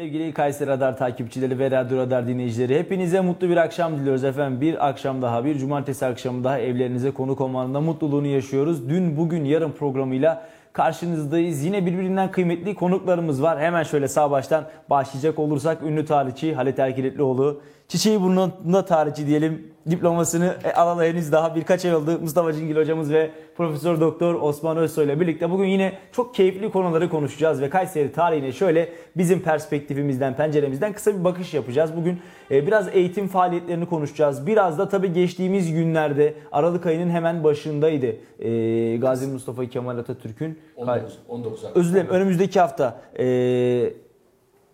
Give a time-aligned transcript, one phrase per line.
[0.00, 4.60] Sevgili Kayseri Radar takipçileri ve Radyo Radar dinleyicileri hepinize mutlu bir akşam diliyoruz efendim.
[4.60, 8.88] Bir akşam daha bir cumartesi akşamı daha evlerinize konuk olmanın mutluluğunu yaşıyoruz.
[8.88, 11.64] Dün bugün yarın programıyla karşınızdayız.
[11.64, 13.60] Yine birbirinden kıymetli konuklarımız var.
[13.60, 17.60] Hemen şöyle sağ baştan başlayacak olursak ünlü tarihçi Halit Erkiletlioğlu.
[17.88, 19.72] Çiçeği burnunda tarihçi diyelim.
[19.90, 22.18] Diplomasını e, alalı henüz daha birkaç ay oldu.
[22.22, 23.30] Mustafa Cingil hocamız ve
[23.60, 28.52] Profesör Doktor Osman Özsoy ile birlikte bugün yine çok keyifli konuları konuşacağız ve Kayseri tarihine
[28.52, 31.90] şöyle bizim perspektifimizden, penceremizden kısa bir bakış yapacağız.
[31.96, 32.18] Bugün
[32.50, 34.46] e, biraz eğitim faaliyetlerini konuşacağız.
[34.46, 38.16] Biraz da tabii geçtiğimiz günlerde Aralık ayının hemen başındaydı.
[38.38, 43.24] E, Gazi Mustafa Kemal Atatürk'ün 19, 19 özür dilerim önümüzdeki hafta e,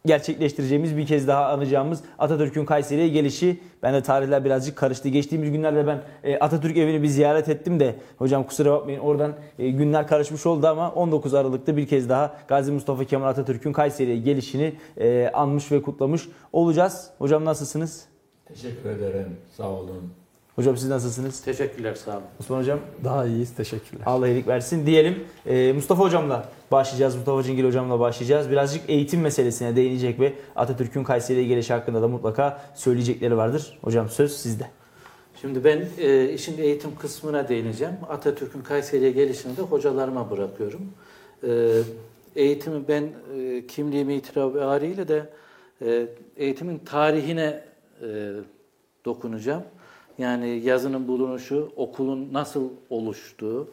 [0.07, 3.61] gerçekleştireceğimiz bir kez daha anacağımız Atatürk'ün Kayseri'ye gelişi.
[3.83, 5.09] Ben de tarihler birazcık karıştı.
[5.09, 9.71] Geçtiğimiz günlerde ben e, Atatürk evini bir ziyaret ettim de hocam kusura bakmayın oradan e,
[9.71, 14.75] günler karışmış oldu ama 19 Aralık'ta bir kez daha Gazi Mustafa Kemal Atatürk'ün Kayseri'ye gelişini
[14.97, 17.11] e, anmış ve kutlamış olacağız.
[17.19, 18.05] Hocam nasılsınız?
[18.45, 19.37] Teşekkür ederim.
[19.56, 20.25] Sağ olun.
[20.56, 21.41] Hocam siz nasılsınız?
[21.41, 22.22] Teşekkürler sağ olun.
[22.41, 24.03] Osman hocam Daha iyiyiz teşekkürler.
[24.06, 25.25] Allah iyilik versin diyelim.
[25.47, 27.17] Ee, Mustafa hocamla başlayacağız.
[27.17, 28.50] Mustafa Cingil hocamla başlayacağız.
[28.50, 33.78] Birazcık eğitim meselesine değinecek ve Atatürk'ün Kayseri'ye gelişi hakkında da mutlaka söyleyecekleri vardır.
[33.83, 34.66] Hocam söz sizde.
[35.41, 37.95] Şimdi ben e, işin eğitim kısmına değineceğim.
[38.09, 40.81] Atatürk'ün Kayseri'ye gelişini de hocalarıma bırakıyorum.
[41.49, 41.81] E,
[42.37, 43.09] eğitimi ben
[43.39, 45.28] e, kimliğimi itibariyle de
[45.83, 46.06] e,
[46.37, 47.65] eğitimin tarihine
[48.03, 48.33] e,
[49.05, 49.62] dokunacağım.
[50.19, 53.69] Yani yazının bulunuşu, okulun nasıl oluştuğu,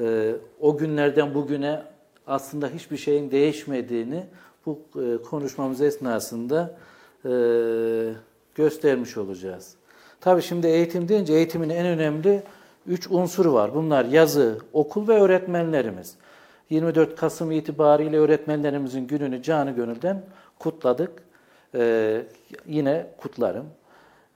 [0.00, 1.82] e, o günlerden bugüne
[2.26, 4.24] aslında hiçbir şeyin değişmediğini
[4.66, 6.76] bu e, konuşmamız esnasında
[7.24, 7.32] e,
[8.54, 9.74] göstermiş olacağız.
[10.20, 12.42] Tabii şimdi eğitim deyince eğitimin en önemli
[12.86, 13.74] üç unsuru var.
[13.74, 16.14] Bunlar yazı, okul ve öğretmenlerimiz.
[16.70, 20.22] 24 Kasım itibariyle öğretmenlerimizin gününü canı gönülden
[20.58, 21.12] kutladık.
[21.74, 22.22] Ee,
[22.66, 23.66] yine kutlarım.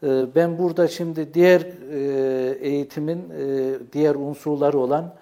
[0.05, 5.15] Ee, ben burada şimdi diğer e, eğitimin e, diğer unsurları olan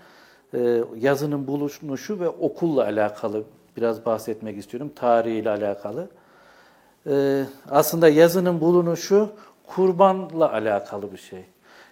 [0.55, 3.45] e, yazının bulunuşu ve okulla alakalı
[3.77, 4.93] biraz bahsetmek istiyorum.
[4.97, 6.09] Tarihiyle alakalı.
[7.07, 9.29] Ee, aslında yazının bulunuşu
[9.67, 11.45] kurbanla alakalı bir şey.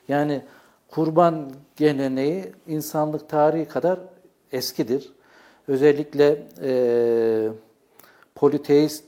[0.09, 0.43] Yani
[0.89, 3.99] kurban geleneği insanlık tarihi kadar
[4.53, 5.13] eskidir.
[5.69, 7.49] Özellikle e,
[8.35, 9.05] politeist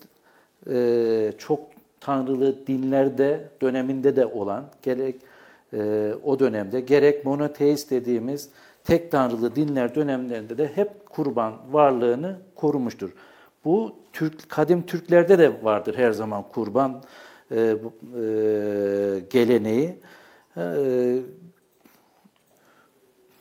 [0.71, 1.61] e, çok
[2.05, 5.17] tanrılı dinlerde döneminde de olan gerek
[5.73, 8.49] e, o dönemde gerek monoteist dediğimiz
[8.85, 13.11] tek tanrılı dinler dönemlerinde de hep kurban varlığını korumuştur.
[13.65, 17.03] Bu Türk kadim Türklerde de vardır her zaman kurban
[17.51, 17.75] e, e,
[19.31, 19.95] geleneği.
[20.57, 20.63] E,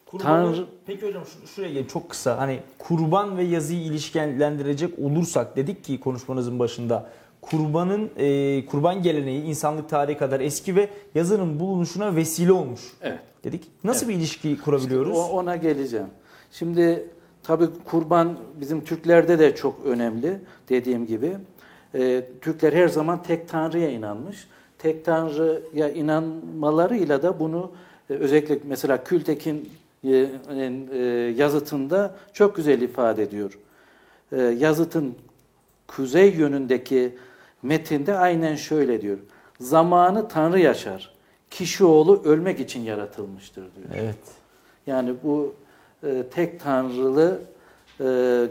[0.05, 2.37] Kurbanı, Tanrı- Peki hocam şu- şuraya gelin çok kısa.
[2.37, 7.09] Hani kurban ve yazıyı ilişkilendirecek olursak dedik ki konuşmanızın başında
[7.41, 12.81] kurbanın e, kurban geleneği insanlık tarihi kadar eski ve yazının bulunuşuna vesile olmuş.
[13.01, 13.19] evet.
[13.43, 13.67] Dedik.
[13.83, 15.17] Nasıl bir ilişki kurabiliyoruz?
[15.17, 16.07] O- ona geleceğim.
[16.51, 17.07] Şimdi
[17.43, 20.39] tabii kurban bizim Türklerde de çok önemli
[20.69, 21.37] dediğim gibi.
[21.95, 24.47] Ee, Türkler her zaman tek tanrıya inanmış.
[24.77, 27.71] Tek tanrıya inanmalarıyla da bunu
[28.09, 29.69] e, özellikle mesela Kültekin
[30.03, 30.09] e,
[30.49, 30.97] e,
[31.37, 33.57] yazıtında çok güzel ifade ediyor.
[34.31, 35.15] E, yazıtın
[35.87, 37.15] kuzey yönündeki
[37.63, 39.17] metinde aynen şöyle diyor.
[39.59, 41.13] Zamanı Tanrı yaşar.
[41.49, 43.87] Kişi oğlu ölmek için yaratılmıştır diyor.
[43.95, 44.17] Evet.
[44.87, 45.55] Yani bu
[46.03, 47.41] e, tek tanrılı
[47.99, 48.03] e,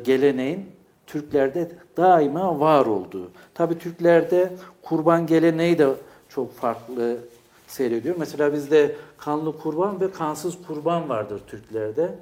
[0.04, 0.66] geleneğin
[1.06, 3.30] Türklerde daima var olduğu.
[3.54, 4.52] Tabi Türklerde
[4.82, 5.88] kurban geleneği de
[6.28, 7.16] çok farklı
[7.66, 8.14] seyrediyor.
[8.18, 12.14] Mesela bizde kanlı kurban ve kansız kurban vardır Türklerde.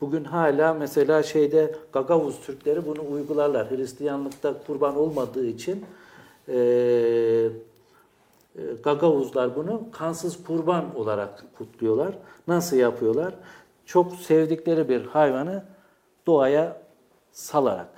[0.00, 3.70] Bugün hala mesela şeyde Gagavuz Türkleri bunu uygularlar.
[3.70, 5.84] Hristiyanlıkta kurban olmadığı için
[6.48, 7.50] e, e,
[8.84, 12.12] Gagavuzlar bunu kansız kurban olarak kutluyorlar.
[12.48, 13.34] Nasıl yapıyorlar?
[13.86, 15.64] Çok sevdikleri bir hayvanı
[16.26, 16.76] doğaya
[17.32, 17.88] salarak.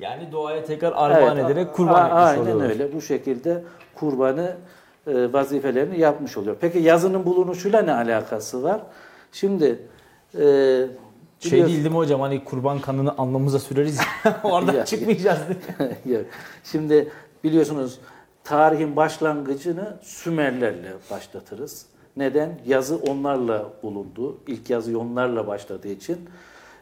[0.00, 2.70] Yani doğaya tekrar armağan Evet, ederek kurban a- etmiş Aynen oluyorlar.
[2.70, 2.92] öyle.
[2.94, 3.64] Bu şekilde
[3.94, 4.56] kurbanı
[5.06, 6.56] e, vazifelerini yapmış oluyor.
[6.60, 8.80] Peki yazının bulunuşuyla ne alakası var?
[9.32, 9.64] Şimdi
[10.34, 14.00] e, Şey biliyorsun- değil değil mi hocam hani kurban kanını alnımıza süreriz
[14.44, 14.84] oradan Ya.
[14.84, 15.38] çıkmayacağız
[16.06, 16.12] diye.
[16.18, 16.26] Yok.
[16.64, 17.08] Şimdi
[17.44, 18.00] biliyorsunuz
[18.44, 21.86] tarihin başlangıcını Sümerlerle başlatırız.
[22.16, 22.60] Neden?
[22.66, 24.38] Yazı onlarla bulundu.
[24.46, 26.18] İlk yazı onlarla başladığı için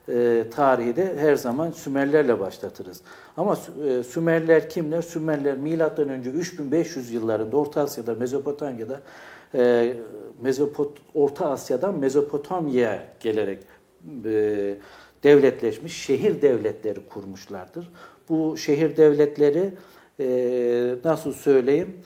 [0.09, 3.01] e, tarihi de her zaman Sümerlerle başlatırız.
[3.37, 3.59] Ama
[3.89, 5.03] e, Sümerler kimler?
[5.03, 9.01] Sümerler milattan önce 3500 yıllarında Orta Asya'da, Mezopotamya'da
[9.55, 9.95] e,
[10.43, 13.59] Mezopot Orta Asya'dan Mezopotamya'ya gelerek
[14.25, 14.75] e,
[15.23, 17.91] devletleşmiş şehir devletleri kurmuşlardır.
[18.29, 19.73] Bu şehir devletleri
[21.05, 21.97] nasıl söyleyeyim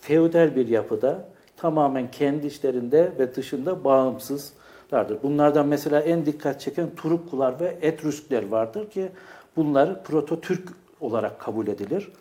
[0.00, 5.22] feodal bir yapıda tamamen kendi işlerinde ve dışında bağımsızlardır.
[5.22, 9.08] Bunlardan mesela en dikkat çeken Turuklular ve Etrüskler vardır ki
[9.56, 10.68] bunlar Proto-Türk
[11.00, 12.12] olarak kabul edilir.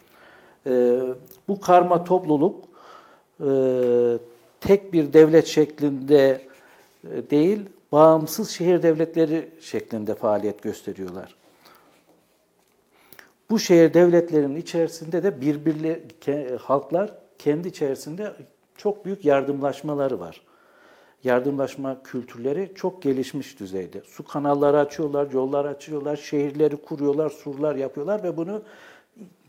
[0.67, 0.99] E,
[1.47, 2.63] bu karma topluluk
[3.39, 3.49] e,
[4.61, 6.41] tek bir devlet şeklinde
[7.11, 7.61] e, değil,
[7.91, 11.35] bağımsız şehir devletleri şeklinde faaliyet gösteriyorlar.
[13.49, 18.33] Bu şehir devletlerinin içerisinde de birbirli ke- halklar kendi içerisinde
[18.77, 20.41] çok büyük yardımlaşmaları var.
[21.23, 24.01] Yardımlaşma kültürleri çok gelişmiş düzeyde.
[24.05, 28.61] Su kanalları açıyorlar, yollar açıyorlar, şehirleri kuruyorlar, surlar yapıyorlar ve bunu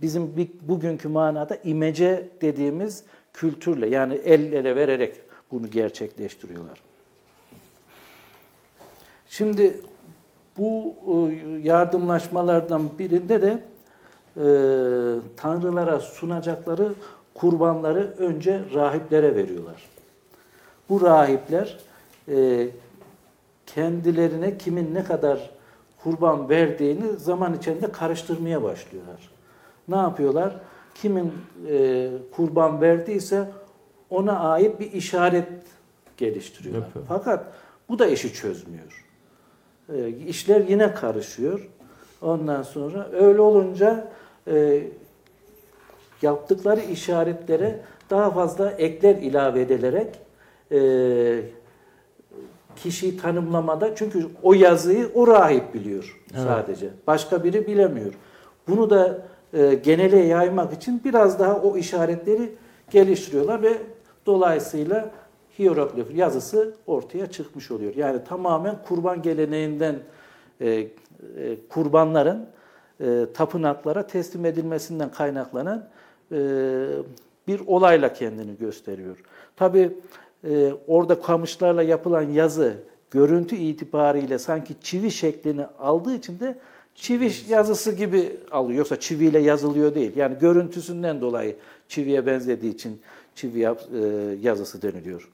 [0.02, 5.14] bizim bugünkü manada imece dediğimiz kültürle yani el ele vererek
[5.50, 6.80] bunu gerçekleştiriyorlar.
[9.28, 9.80] Şimdi
[10.58, 11.36] bu e,
[11.68, 13.69] yardımlaşmalardan birinde de
[14.36, 14.42] e,
[15.36, 16.92] tanrılara sunacakları
[17.34, 19.88] kurbanları önce rahiplere veriyorlar.
[20.88, 21.78] Bu rahipler
[22.28, 22.68] e,
[23.66, 25.50] kendilerine kimin ne kadar
[26.02, 29.30] kurban verdiğini zaman içinde karıştırmaya başlıyorlar.
[29.88, 30.56] Ne yapıyorlar?
[30.94, 31.32] Kimin
[31.68, 33.48] e, kurban verdiyse
[34.10, 35.48] ona ait bir işaret
[36.16, 36.86] geliştiriyorlar.
[36.86, 37.04] Yapıyor.
[37.08, 37.52] Fakat
[37.88, 39.06] bu da işi çözmüyor.
[39.94, 41.68] E, işler yine karışıyor.
[42.22, 44.08] Ondan sonra öyle olunca
[44.46, 44.82] e,
[46.22, 50.18] yaptıkları işaretlere daha fazla ekler ilave edilerek
[50.72, 50.80] e,
[52.76, 56.42] kişiyi tanımlamada çünkü o yazıyı o rahip biliyor Evet.
[56.42, 56.88] sadece.
[57.06, 58.12] Başka biri bilemiyor.
[58.68, 59.22] Bunu da
[59.54, 62.52] e, genele yaymak için biraz daha o işaretleri
[62.90, 63.72] geliştiriyorlar ve
[64.26, 65.10] dolayısıyla
[65.58, 67.94] hieroglif yazısı ortaya çıkmış oluyor.
[67.96, 69.98] Yani tamamen kurban geleneğinden
[70.60, 70.86] e, e,
[71.68, 72.46] kurbanların
[73.00, 75.88] e, tapınaklara teslim edilmesinden kaynaklanan
[76.32, 76.38] e,
[77.48, 79.16] bir olayla kendini gösteriyor.
[79.56, 79.92] Tabi
[80.44, 82.74] e, orada kamışlarla yapılan yazı
[83.10, 86.58] görüntü itibariyle sanki çivi şeklini aldığı için de
[86.94, 88.78] çivi yazısı gibi alıyor.
[88.78, 90.16] Yoksa çiviyle yazılıyor değil.
[90.16, 91.56] Yani görüntüsünden dolayı
[91.88, 93.00] çiviye benzediği için
[93.34, 93.98] çivi yap- e,
[94.42, 95.28] yazısı deniliyor.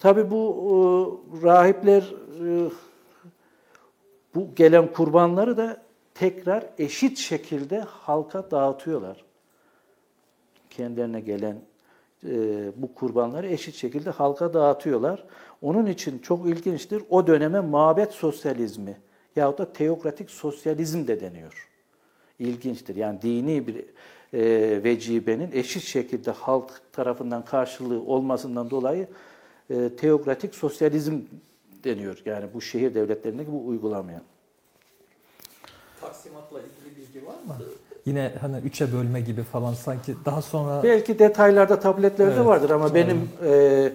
[0.00, 0.40] Tabi bu
[1.42, 2.70] e, rahipler e,
[4.34, 5.83] bu gelen kurbanları da
[6.14, 9.24] tekrar eşit şekilde halka dağıtıyorlar.
[10.70, 11.56] Kendilerine gelen
[12.24, 12.32] e,
[12.76, 15.24] bu kurbanları eşit şekilde halka dağıtıyorlar.
[15.62, 17.02] Onun için çok ilginçtir.
[17.10, 18.96] O döneme mabet sosyalizmi
[19.36, 21.68] yahut da teokratik sosyalizm de deniyor.
[22.38, 22.96] İlginçtir.
[22.96, 23.84] Yani dini bir
[24.32, 29.08] e, vecibenin eşit şekilde halk tarafından karşılığı olmasından dolayı
[29.70, 31.20] e, teokratik sosyalizm
[31.84, 32.22] deniyor.
[32.24, 34.22] Yani bu şehir devletlerindeki bu uygulamaya.
[36.54, 37.64] Taksimatla ilgili bilgi var mı?
[38.06, 42.94] Yine hani üçe bölme gibi falan sanki daha sonra Belki detaylarda tabletlerde Evet, vardır ama
[42.94, 43.92] benim e,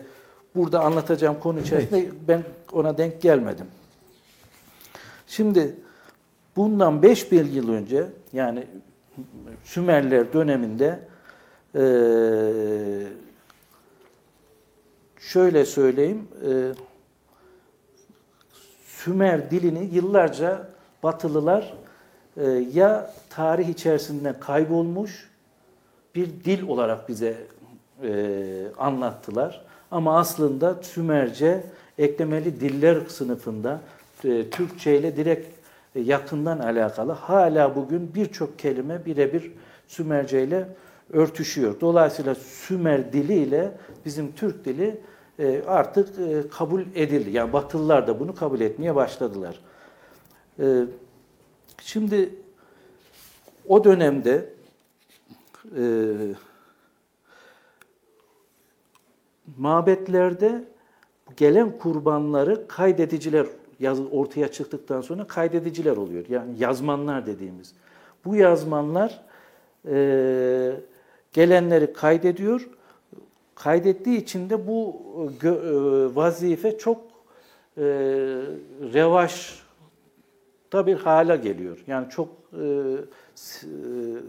[0.55, 3.65] burada anlatacağım konu içerisinde ben ona denk gelmedim.
[5.27, 5.75] Şimdi
[6.55, 8.67] bundan 5000 yıl önce yani
[9.63, 10.99] Sümerler döneminde
[11.75, 11.83] e,
[15.19, 16.51] şöyle söyleyeyim e,
[18.85, 20.69] Sümer dilini yıllarca
[21.03, 21.73] Batılılar
[22.74, 25.29] ya tarih içerisinde kaybolmuş
[26.15, 27.38] bir dil olarak bize
[28.03, 28.12] e,
[28.77, 29.62] anlattılar.
[29.91, 31.63] Ama aslında Sümerce
[31.98, 33.81] eklemeli diller sınıfında
[34.24, 35.59] e, Türkçe ile direkt
[35.95, 37.12] e, yakından alakalı.
[37.12, 39.51] Hala bugün birçok kelime birebir
[39.88, 40.67] Sümerce ile
[41.13, 41.81] örtüşüyor.
[41.81, 43.71] Dolayısıyla Sümer dili ile
[44.05, 44.98] bizim Türk dili
[45.39, 47.29] e, artık e, kabul edildi.
[47.29, 49.59] Yani Batılılar da bunu kabul etmeye başladılar.
[51.81, 52.29] Şimdi
[53.67, 54.53] o dönemde
[55.77, 55.83] e,
[59.57, 60.63] mabetlerde
[61.38, 63.48] gelen kurbanları kaydediciler
[63.79, 66.25] yazı ortaya çıktıktan sonra kaydediciler oluyor.
[66.29, 67.74] Yani yazmanlar dediğimiz.
[68.25, 69.21] Bu yazmanlar
[69.88, 70.71] e,
[71.33, 72.69] gelenleri kaydediyor.
[73.55, 75.01] Kaydettiği için de bu
[75.43, 75.50] e,
[76.15, 76.98] vazife çok
[77.77, 77.83] e,
[78.93, 79.63] revaç
[80.73, 81.83] da bir hale geliyor.
[81.88, 83.67] Yani çok e, e,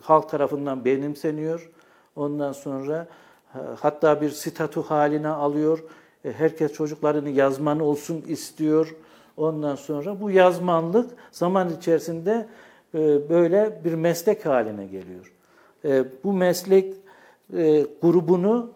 [0.02, 1.70] halk tarafından benimseniyor.
[2.16, 3.06] Ondan sonra
[3.52, 5.84] ha- hatta bir statü haline alıyor.
[6.24, 8.94] E, herkes çocuklarını yazmanı olsun istiyor.
[9.36, 12.46] Ondan sonra bu yazmanlık zaman içerisinde
[12.94, 15.32] e, böyle bir meslek haline geliyor.
[15.84, 16.94] E, bu meslek
[17.56, 18.70] e, grubunu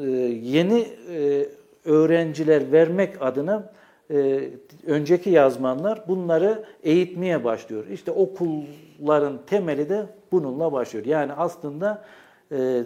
[0.00, 0.10] e,
[0.42, 1.48] yeni e,
[1.84, 3.72] öğrenciler vermek adına
[4.10, 4.50] e,
[4.86, 7.86] önceki yazmanlar bunları eğitmeye başlıyor.
[7.86, 11.06] İşte okulların temeli de bununla başlıyor.
[11.06, 12.04] Yani aslında
[12.52, 12.82] e,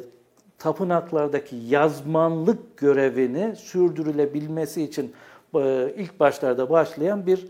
[0.59, 5.13] tapınaklardaki yazmanlık görevini sürdürülebilmesi için
[5.55, 7.47] e, ilk başlarda başlayan bir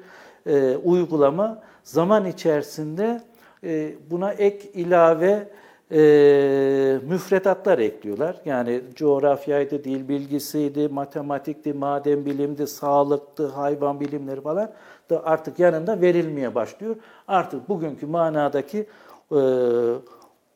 [0.46, 3.20] e, uygulama zaman içerisinde
[3.64, 5.48] e, buna ek ilave
[5.92, 8.36] e, müfredatlar ekliyorlar.
[8.44, 14.72] Yani coğrafyaydı, dil bilgisiydi, matematikti, maden bilimdi, sağlıktı, hayvan bilimleri falan
[15.10, 16.96] da artık yanında verilmeye başlıyor.
[17.28, 18.86] Artık bugünkü manadaki
[19.32, 19.40] e,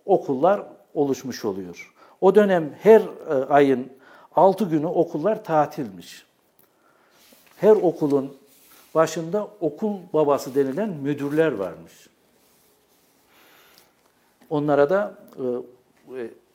[0.07, 0.63] okullar
[0.95, 1.93] oluşmuş oluyor.
[2.21, 3.93] O dönem her e, ayın
[4.37, 6.27] 6 günü okullar tatilmiş.
[7.57, 8.37] Her okulun
[8.95, 12.09] başında okul babası denilen müdürler varmış.
[14.51, 15.26] Onlara da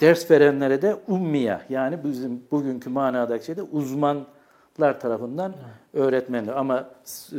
[0.01, 5.53] ders verenlere de ummiya yani bizim bugünkü manadaki şeyde uzmanlar tarafından
[5.93, 6.89] öğretmenler ama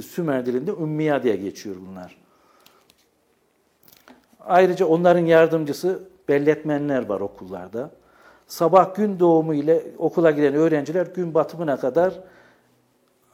[0.05, 2.17] Sümer dilinde ummiya diye geçiyor bunlar.
[4.41, 7.91] Ayrıca onların yardımcısı belletmenler var okullarda.
[8.47, 12.21] Sabah gün doğumu ile okula giden öğrenciler gün batımına kadar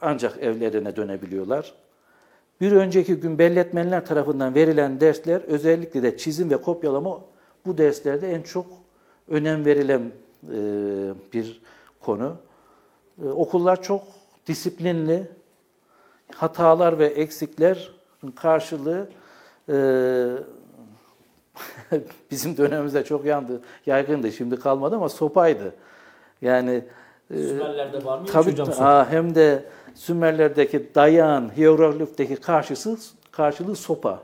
[0.01, 1.73] ancak evlerine dönebiliyorlar.
[2.61, 7.19] Bir önceki gün belletmenler tarafından verilen dersler özellikle de çizim ve kopyalama
[7.65, 8.65] bu derslerde en çok
[9.29, 10.11] önem verilen
[10.53, 10.59] e,
[11.33, 11.61] bir
[11.99, 12.35] konu.
[13.23, 14.03] E, okullar çok
[14.47, 15.27] disiplinli,
[16.35, 17.91] hatalar ve eksikler
[18.35, 19.09] karşılığı
[19.69, 19.75] e,
[22.31, 24.31] bizim dönemimizde çok yandı, yaygındı.
[24.31, 25.73] Şimdi kalmadı ama sopaydı.
[26.41, 26.83] Yani
[27.31, 28.25] e, Sümerler'de var mı?
[28.25, 32.97] Tabii aa, hem de Sümerlerdeki dayağın hieroglifteki karşısı
[33.31, 34.19] karşılığı sopa.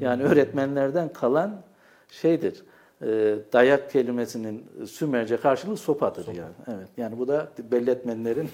[0.00, 1.62] Yani öğretmenlerden kalan
[2.10, 2.64] şeydir.
[3.02, 3.06] E,
[3.52, 6.54] dayak kelimesinin Sümerce karşılığı sopadır yani.
[6.68, 6.88] Evet.
[6.96, 8.50] Yani bu da belletmenlerin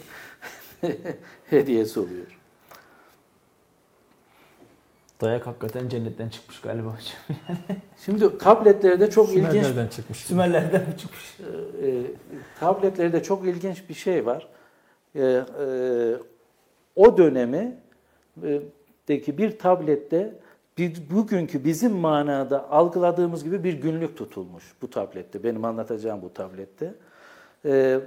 [1.50, 2.38] hediyesi oluyor.
[5.20, 7.38] Dayak hakikaten cennetten çıkmış galiba hocam.
[8.04, 10.18] Şimdi tabletlerde çok ilginç Sümerlerden çıkmış.
[10.18, 11.38] Sümerler'den çıkmış?
[11.82, 12.02] e,
[12.60, 14.48] tabletlerde çok ilginç bir şey var.
[15.14, 15.44] E, e,
[16.96, 17.76] o dönemi
[18.42, 18.60] e,
[19.08, 20.34] deki bir tablette
[20.78, 25.44] bir, bugünkü bizim manada algıladığımız gibi bir günlük tutulmuş bu tablette.
[25.44, 26.94] Benim anlatacağım bu tablette.
[27.64, 28.00] E,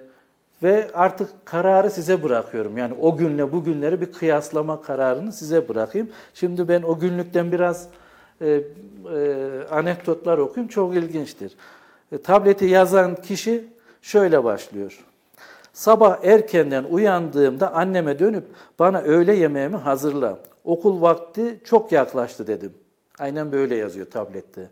[0.64, 2.78] ve artık kararı size bırakıyorum.
[2.78, 6.10] Yani o günle bu günleri bir kıyaslama kararını size bırakayım.
[6.34, 7.88] Şimdi ben o günlükten biraz
[8.42, 8.62] e, e,
[9.72, 10.70] anekdotlar okuyayım.
[10.70, 11.56] Çok ilginçtir.
[12.12, 13.68] E, tableti yazan kişi
[14.02, 15.06] şöyle başlıyor.
[15.74, 18.44] Sabah erkenden uyandığımda anneme dönüp
[18.80, 20.40] bana öğle yemeğimi hazırla.
[20.66, 22.74] Okul vakti çok yaklaştı dedim.
[23.20, 24.70] Aynen böyle yazıyor tablette.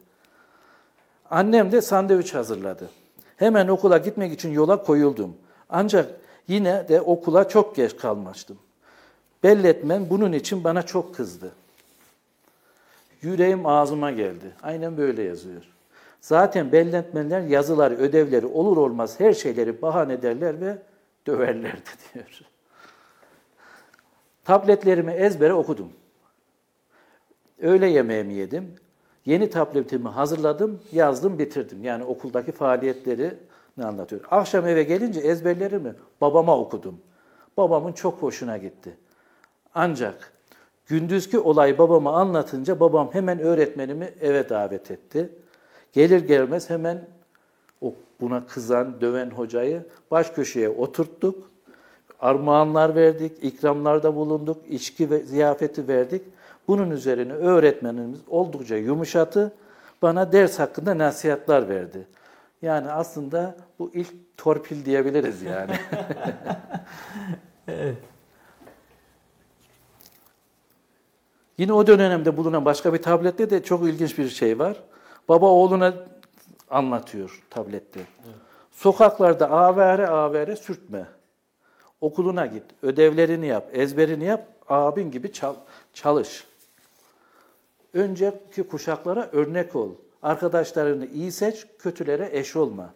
[1.29, 2.89] Annem de sandviç hazırladı.
[3.37, 5.35] Hemen okula gitmek için yola koyuldum.
[5.69, 6.11] Ancak
[6.47, 8.57] yine de okula çok geç kalmıştım.
[9.43, 11.51] Belletmen bunun için bana çok kızdı.
[13.21, 14.51] Yüreğim ağzıma geldi.
[14.63, 15.61] Aynen böyle yazıyor.
[16.21, 20.77] Zaten belletmenler yazıları, ödevleri olur olmaz her şeyleri bahane ederler ve
[21.27, 22.41] döverlerdi diyor.
[24.45, 25.89] Tabletlerimi ezbere okudum.
[27.61, 28.75] Öğle yemeğimi yedim.
[29.25, 31.83] Yeni tabletimi hazırladım, yazdım, bitirdim.
[31.83, 33.33] Yani okuldaki faaliyetleri
[33.77, 34.21] ne anlatıyor.
[34.31, 36.99] Akşam eve gelince ezberlerimi babama okudum.
[37.57, 38.97] Babamın çok hoşuna gitti.
[39.75, 40.33] Ancak
[40.87, 45.29] gündüzki olay babama anlatınca babam hemen öğretmenimi eve davet etti.
[45.93, 47.07] Gelir gelmez hemen
[47.81, 51.52] o buna kızan, döven hocayı baş köşeye oturttuk.
[52.23, 56.21] Armağanlar verdik, ikramlarda bulunduk, içki ve ziyafeti verdik.
[56.67, 59.51] Bunun üzerine öğretmenimiz oldukça yumuşatı,
[60.01, 62.07] bana ders hakkında nasihatler verdi.
[62.61, 65.71] Yani aslında bu ilk torpil diyebiliriz yani.
[67.67, 67.97] Evet.
[71.57, 74.77] Yine o dönemde bulunan başka bir tablette de çok ilginç bir şey var.
[75.29, 75.93] Baba oğluna
[76.69, 77.99] anlatıyor tablette.
[78.71, 81.05] Sokaklarda avare avare sürtme.
[82.03, 85.55] Okuluna git, ödevlerini yap, ezberini yap, abin gibi çal-
[85.93, 86.47] çalış.
[87.93, 89.91] Önceki kuşaklara örnek ol.
[90.21, 92.93] Arkadaşlarını iyi seç, kötülere eş olma.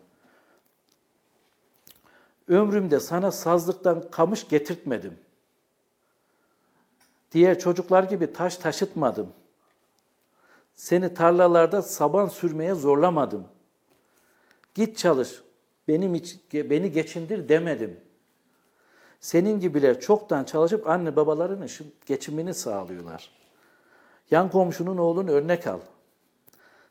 [2.47, 5.17] Ömrümde sana sazlıktan kamış getirtmedim.
[7.31, 9.33] Diğer çocuklar gibi taş taşıtmadım.
[10.75, 13.47] Seni tarlalarda saban sürmeye zorlamadım.
[14.73, 15.41] Git çalış,
[15.87, 18.06] benim için, beni geçindir demedim.
[19.19, 21.69] Senin gibiler çoktan çalışıp anne babalarının
[22.05, 23.31] geçimini sağlıyorlar.
[24.31, 25.79] Yan komşunun oğlunu örnek al.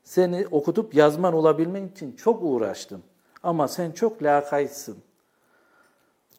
[0.04, 3.02] Seni okutup yazman olabilmek için çok uğraştım.
[3.42, 4.96] Ama sen çok lakaytsın.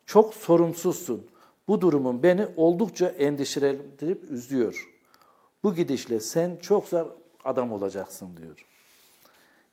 [0.05, 1.27] Çok sorumsuzsun.
[1.67, 4.89] Bu durumun beni oldukça endişelendirip üzüyor.
[5.63, 7.05] Bu gidişle sen çok zor
[7.43, 8.65] adam olacaksın diyor.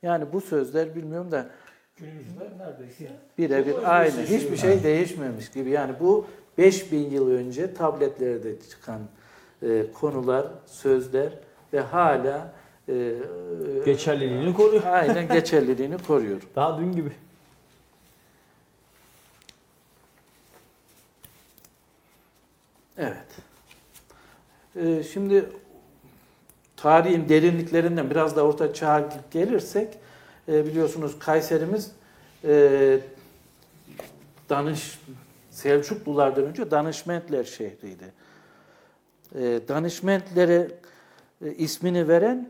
[0.01, 1.49] Yani bu sözler bilmiyorum da
[1.97, 4.21] Günümüzde neredeyse birebir aynı.
[4.21, 5.69] Hiçbir şey değişmemiş gibi.
[5.69, 8.99] Yani bu 5000 yıl önce tabletlerde çıkan
[9.63, 11.29] e, konular, sözler
[11.73, 12.53] ve hala
[12.89, 13.13] e,
[13.85, 14.83] Geçerliliğini koruyor.
[14.91, 16.41] aynen geçerliliğini koruyor.
[16.55, 17.11] Daha dün gibi.
[22.97, 23.25] Evet.
[24.75, 25.49] Ee, şimdi
[26.77, 29.97] tarihin derinliklerinden biraz da orta çağa gelirsek
[30.47, 31.91] e, biliyorsunuz Kayserimiz
[32.43, 32.99] e,
[34.49, 34.99] Danış
[35.49, 38.13] Selçuklulardan önce Danışmentler şehriydi.
[39.35, 40.71] E, Danışmentlere
[41.45, 42.49] e, ismini veren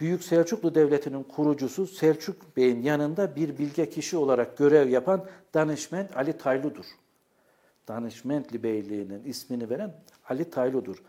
[0.00, 5.24] Büyük Selçuklu Devleti'nin kurucusu Selçuk Bey'in yanında bir bilge kişi olarak görev yapan
[5.54, 6.84] Danışment Ali Taylu'dur.
[7.88, 9.94] Danışmentli Beyliği'nin ismini veren
[10.28, 11.02] Ali Taylu'dur.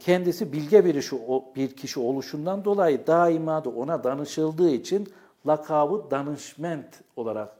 [0.00, 1.16] Kendisi bilge bir, işi,
[1.56, 5.08] bir kişi oluşundan dolayı daima da ona danışıldığı için
[5.46, 7.56] lakabı danışment olarak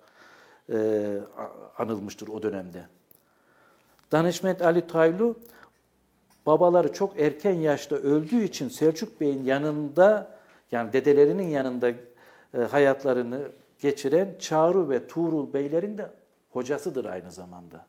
[0.73, 1.19] e,
[1.79, 2.85] anılmıştır o dönemde.
[4.13, 5.37] Danışment Ali Taylu
[6.47, 10.39] babaları çok erken yaşta öldüğü için Selçuk Bey'in yanında
[10.73, 11.91] yani dedelerinin yanında
[12.55, 16.11] e, hayatlarını geçiren Çağrı ve Tuğrul Beylerin de
[16.51, 17.87] hocasıdır aynı zamanda.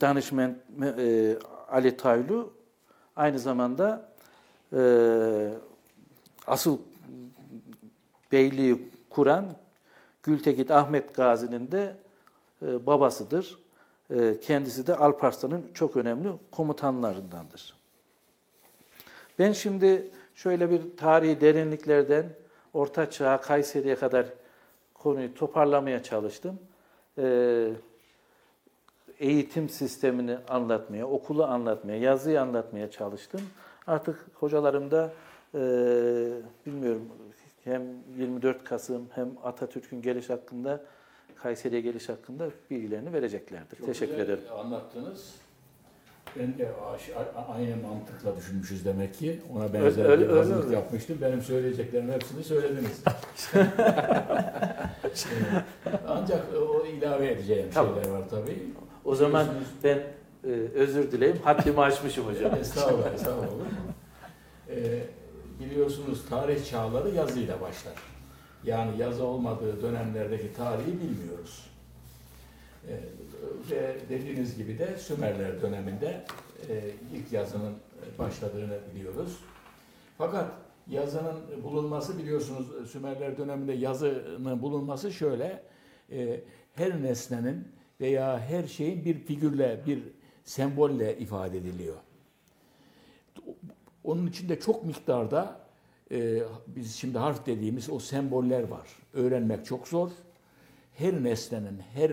[0.00, 0.58] Danışmen
[0.98, 1.36] e,
[1.68, 2.52] Ali Taylu
[3.16, 4.07] aynı zamanda
[4.76, 4.80] e,
[6.46, 6.78] asıl
[8.32, 9.46] beyliği kuran
[10.22, 11.96] Gültekit Ahmet Gazi'nin de
[12.62, 13.58] e, babasıdır.
[14.10, 17.74] E, kendisi de Alparslan'ın çok önemli komutanlarındandır.
[19.38, 22.26] Ben şimdi şöyle bir tarihi derinliklerden
[22.74, 24.26] Orta Çağ, Kayseri'ye kadar
[24.94, 26.58] konuyu toparlamaya çalıştım.
[27.18, 27.70] Ee,
[29.18, 33.40] eğitim sistemini anlatmaya, okulu anlatmaya, yazıyı anlatmaya çalıştım.
[33.88, 35.12] Artık hocalarım da
[35.54, 35.58] e,
[36.66, 37.02] bilmiyorum
[37.64, 37.82] hem
[38.18, 40.80] 24 Kasım hem Atatürk'ün geliş hakkında,
[41.36, 43.76] Kayseri'ye geliş hakkında bilgilerini vereceklerdir.
[43.76, 44.40] Çok Teşekkür güzel ederim.
[44.58, 45.34] Anlattınız.
[46.38, 46.68] Ben de
[47.48, 49.40] aynı mantıkla düşünmüşüz demek ki.
[49.56, 50.74] Ona benzer Öyle- bir öyle hazırlık mi?
[50.74, 51.18] yapmıştım.
[51.20, 53.02] Benim söyleyeceklerimin hepsini söylediniz.
[56.08, 57.94] Ancak o ilave edeceğim Tamam.
[57.94, 58.58] şeyler var tabii.
[59.04, 59.46] O zaman
[59.84, 59.98] ben
[60.44, 61.38] e, özür dileyim.
[61.44, 62.54] Haddimi aşmışım hocam.
[62.60, 63.66] Estağfurullah, estağfurullah.
[64.70, 65.02] Ee,
[65.60, 67.94] biliyorsunuz tarih çağları yazıyla başlar.
[68.64, 71.70] Yani yazı olmadığı dönemlerdeki tarihi bilmiyoruz.
[72.88, 73.00] Ee,
[73.70, 76.24] ve dediğiniz gibi de Sümerler döneminde
[76.68, 77.74] e, ilk yazının
[78.18, 79.38] başladığını biliyoruz.
[80.18, 80.50] Fakat
[80.90, 85.62] yazının bulunması biliyorsunuz Sümerler döneminde yazının bulunması şöyle
[86.12, 86.40] e,
[86.74, 87.68] her nesnenin
[88.00, 90.02] veya her şeyin bir figürle, bir
[90.48, 91.96] sembolle ifade ediliyor.
[94.04, 95.60] Onun içinde çok miktarda
[96.10, 98.88] e, biz şimdi harf dediğimiz o semboller var.
[99.12, 100.10] Öğrenmek çok zor.
[100.94, 102.10] Her nesnenin, her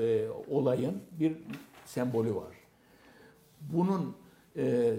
[0.00, 1.36] e, olayın bir
[1.86, 2.54] sembolü var.
[3.60, 4.16] Bunun
[4.56, 4.94] e,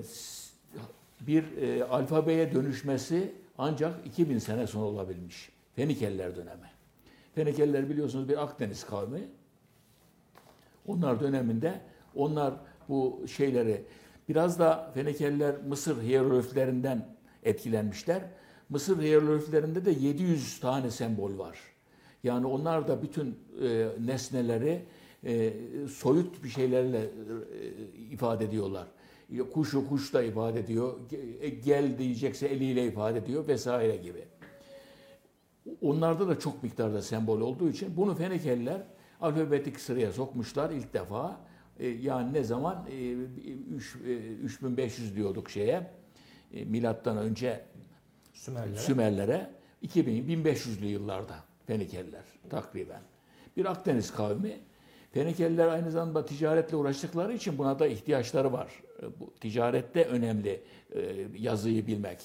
[1.22, 5.50] bir e, alfabeye dönüşmesi ancak 2000 sene sonra olabilmiş.
[5.76, 6.72] Fenikeliler dönemi.
[7.36, 9.22] Fenikeliler biliyorsunuz bir Akdeniz kavmi.
[10.88, 11.82] Onlar döneminde
[12.16, 12.54] onlar
[12.90, 13.86] bu şeyleri
[14.30, 18.22] biraz da Fenikeliler Mısır hierogliflerinden etkilenmişler.
[18.70, 21.60] Mısır hierogliflerinde de 700 tane sembol var.
[22.24, 24.86] Yani onlar da bütün e, nesneleri
[25.26, 25.54] e,
[25.88, 27.08] soyut bir şeylerle e,
[28.12, 28.88] ifade ediyorlar.
[29.54, 31.00] Kuşu kuş da ifade ediyor.
[31.12, 34.24] Ge- Gel diyecekse eliyle ifade ediyor vesaire gibi.
[35.82, 38.82] Onlarda da çok miktarda sembol olduğu için bunu Fenikeliler
[39.22, 41.40] alfabetik sıraya sokmuşlar ilk defa.
[41.80, 42.88] E, yani ne zaman?
[42.92, 43.12] E,
[43.76, 45.92] üç- e, 3500 diyorduk şeye.
[46.54, 47.62] E, milattan önce
[48.34, 48.76] Sümerlere.
[48.80, 49.50] Sümerlere
[49.82, 51.36] 2000 1500'lü yıllarda
[51.68, 53.02] Fenikeliler takriben.
[53.58, 54.60] Bir Akdeniz kavmi.
[55.12, 58.84] Fenikeliler aynı zamanda ticaretle uğraştıkları için buna da ihtiyaçları var.
[59.02, 60.62] E, Bu ticarette önemli
[60.96, 62.20] e, yazıyı bilmek.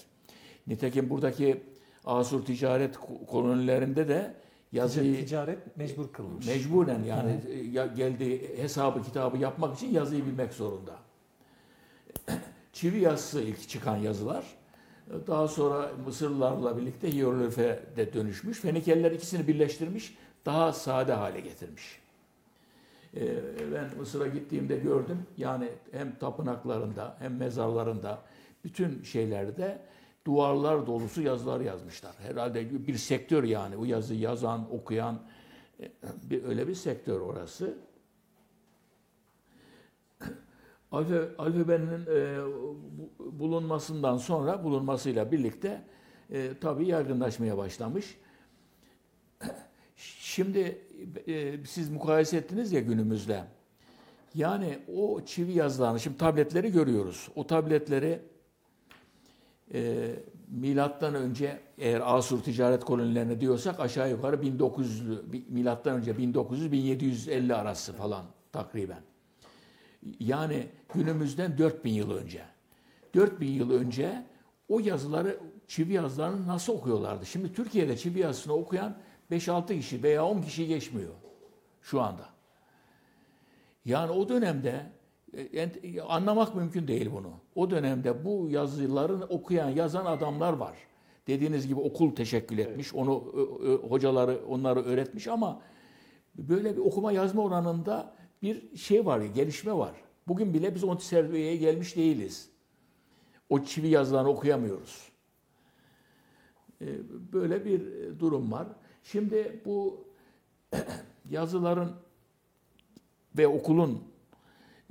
[0.66, 1.62] Nitekim buradaki
[2.04, 4.34] Asur ticaret ko- kolonilerinde de
[4.72, 6.46] yazıyı Ticaret mecbur kılmış.
[6.46, 10.96] Mecburen yani e, ya geldiği hesabı kitabı yapmak için yazıyı bilmek zorunda.
[12.72, 14.44] Çivi yazısı ilk çıkan yazılar.
[15.26, 18.60] Daha sonra Mısırlılarla birlikte hieroglife de dönüşmüş.
[18.60, 22.00] Fenikeliler ikisini birleştirmiş, daha sade hale getirmiş.
[23.16, 23.20] Ee,
[23.74, 25.18] Ben Mısır'a gittiğimde gördüm.
[25.36, 28.18] Yani hem tapınaklarında hem mezarlarında
[28.64, 29.78] bütün şeylerde
[30.26, 32.14] duvarlar dolusu yazılar yazmışlar.
[32.18, 35.20] Herhalde bir sektör yani o yazıyı yazan, okuyan
[36.22, 37.78] bir öyle bir sektör orası.
[40.92, 42.38] Alfa, alfabenin e,
[43.18, 45.84] bu- bulunmasından sonra bulunmasıyla birlikte
[46.30, 48.18] e, tabii yaygınlaşmaya başlamış.
[49.96, 50.78] Şimdi
[51.26, 53.44] e, siz mukayese ettiniz ya günümüzle.
[54.34, 57.28] Yani o çivi yazılarını, şimdi tabletleri görüyoruz.
[57.36, 58.22] O tabletleri
[59.74, 60.10] e,
[60.48, 67.92] milattan önce eğer Asur ticaret kolonilerine diyorsak aşağı yukarı 1900'lü bi- milattan önce 1900-1750 arası
[67.92, 69.02] falan takriben.
[70.20, 72.42] Yani günümüzden 4000 yıl önce.
[73.14, 74.24] 4000 yıl önce
[74.68, 77.26] o yazıları çivi yazılarını nasıl okuyorlardı?
[77.26, 78.96] Şimdi Türkiye'de çivi yazısını okuyan
[79.30, 81.12] 5-6 kişi veya 10 kişi geçmiyor
[81.82, 82.28] şu anda.
[83.84, 84.86] Yani o dönemde
[85.32, 87.30] e, ent- anlamak mümkün değil bunu.
[87.54, 90.76] O dönemde bu yazıların okuyan, yazan adamlar var.
[91.26, 95.60] Dediğiniz gibi okul teşekkül etmiş, onu ö- ö- hocaları onları öğretmiş ama
[96.38, 99.92] böyle bir okuma yazma oranında bir şey var, gelişme var.
[100.28, 102.50] Bugün bile biz o seviyeye gelmiş değiliz.
[103.48, 105.08] O çivi yazılarını okuyamıyoruz.
[106.80, 106.86] E,
[107.32, 107.82] Böyle bir
[108.18, 108.66] durum var.
[109.02, 110.04] Şimdi bu
[111.30, 111.92] yazıların
[113.38, 114.02] ve okulun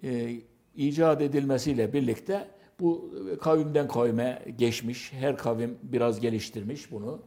[0.08, 0.41] e,
[0.76, 2.48] icat edilmesiyle birlikte
[2.80, 5.13] bu kavimden kavime geçmiş.
[5.13, 7.20] Her kavim biraz geliştirmiş bunu.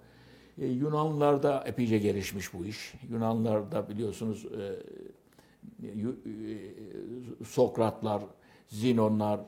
[0.58, 2.94] E, Yunanlılar da epeyce gelişmiş bu iş.
[3.10, 8.22] Yunanlılar da biliyorsunuz e, e, Sokratlar,
[8.68, 9.40] Zinonlar,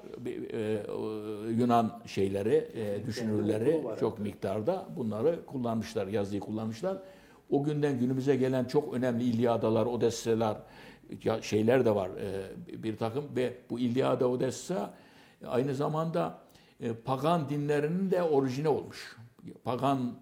[0.53, 0.83] e,
[1.59, 7.03] Yunan şeyleri, e, düşünürleri çok miktarda bunları kullanmışlar, yazıyı kullanmışlar.
[7.51, 10.57] O günden günümüze gelen çok önemli İlyadalar, Odesseler,
[11.42, 14.94] şeyler de var e, bir takım ve bu İlyada, Odessa
[15.46, 16.38] aynı zamanda
[16.81, 19.16] e, pagan dinlerinin de orijini olmuş.
[19.64, 20.14] Pagan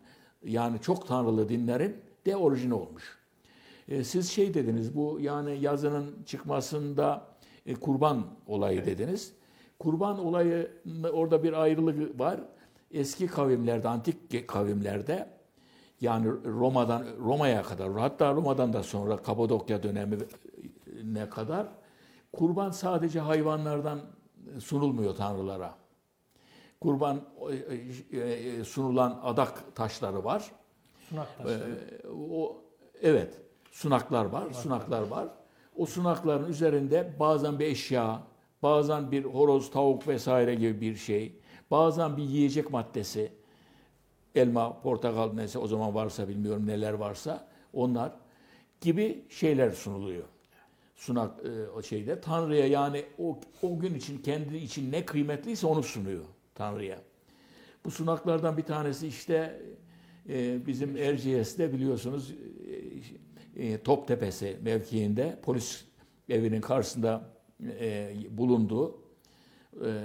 [0.45, 3.19] yani çok tanrılı dinlerin de orijini olmuş.
[3.89, 7.27] E, siz şey dediniz bu yani yazının çıkmasında
[7.67, 9.33] e, kurban olayı dediniz.
[9.79, 10.71] Kurban olayı
[11.13, 12.41] orada bir ayrılık var.
[12.91, 15.29] Eski kavimlerde, antik kavimlerde
[16.01, 19.83] yani Roma'dan Roma'ya kadar hatta Roma'dan da sonra Kapadokya
[21.01, 21.67] dönemine kadar
[22.33, 24.01] kurban sadece hayvanlardan
[24.59, 25.75] sunulmuyor tanrılara.
[26.81, 27.21] Kurban
[28.13, 30.51] e, e, sunulan adak taşları var.
[31.09, 32.03] Sunak taşları.
[32.33, 32.63] O
[33.03, 35.29] evet sunaklar var, sunaklar var.
[35.77, 38.23] O sunakların üzerinde bazen bir eşya,
[38.63, 43.33] bazen bir horoz, tavuk vesaire gibi bir şey, bazen bir yiyecek maddesi,
[44.35, 48.13] elma, portakal neyse o zaman varsa bilmiyorum neler varsa onlar
[48.81, 50.25] gibi şeyler sunuluyor.
[51.01, 51.31] Sunak
[51.79, 56.99] e, şeyde Tanrı'ya yani o o gün için kendi için ne kıymetliyse onu sunuyor Tanrı'ya.
[57.85, 59.63] Bu sunaklardan bir tanesi işte
[60.29, 62.35] e, bizim Erciyes'te biliyorsunuz
[63.57, 65.85] e, e, Toptepesi mevkiinde polis
[66.29, 67.31] evinin karşısında
[67.81, 68.99] e, bulunduğu
[69.85, 70.05] e,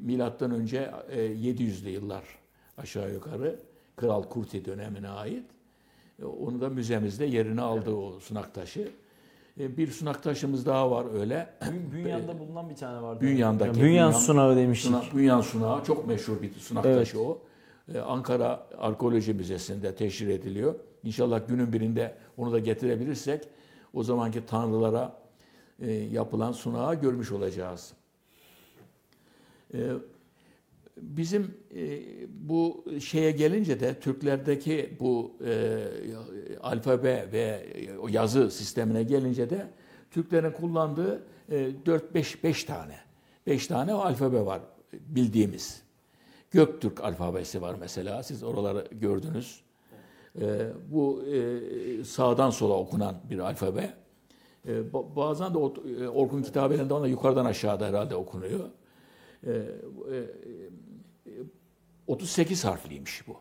[0.00, 2.24] milattan önce e, 700'lü yıllar
[2.78, 3.60] aşağı yukarı
[3.96, 5.44] Kral Kurti dönemine ait.
[6.22, 8.90] E, onu da müzemizde yerini aldı o sunak taşı.
[9.58, 11.48] E, bir sunak taşımız daha var öyle.
[11.72, 13.20] Bün- Bünyan'da bulunan bir tane vardı.
[13.20, 14.90] Bünyan'daki Bünyan Bünyan- sunağı demiştik.
[14.90, 16.98] Sunak, Bünyan sunağı çok meşhur bir sunak Evet.
[16.98, 17.38] taşı o.
[17.94, 20.74] Ee, Ankara Arkeoloji Müzesi'nde teşhir ediliyor.
[21.04, 23.48] İnşallah günün birinde onu da getirebilirsek
[23.94, 25.12] o zamanki tanrılara
[25.82, 27.92] e, yapılan sunağı görmüş olacağız.
[31.02, 32.00] Bizim e,
[32.48, 35.78] bu şeye gelince de Türklerdeki bu e,
[36.62, 37.66] alfabe ve
[38.02, 39.66] o yazı sistemine gelince de
[40.10, 42.96] Türklerin kullandığı e, 4-5 5 tane
[43.46, 44.60] 5 tane alfabe var
[44.92, 45.82] bildiğimiz.
[46.50, 48.22] Göktürk alfabesi var mesela.
[48.22, 49.60] Siz oraları gördünüz.
[50.40, 53.94] E, bu e, sağdan sola okunan bir alfabe.
[54.66, 58.64] E, ba- bazen de o, e, Orkun kitabelerinde ona yukarıdan aşağıda herhalde okunuyor.
[59.46, 59.62] E, e,
[62.06, 63.36] 38 harfliymiş bu.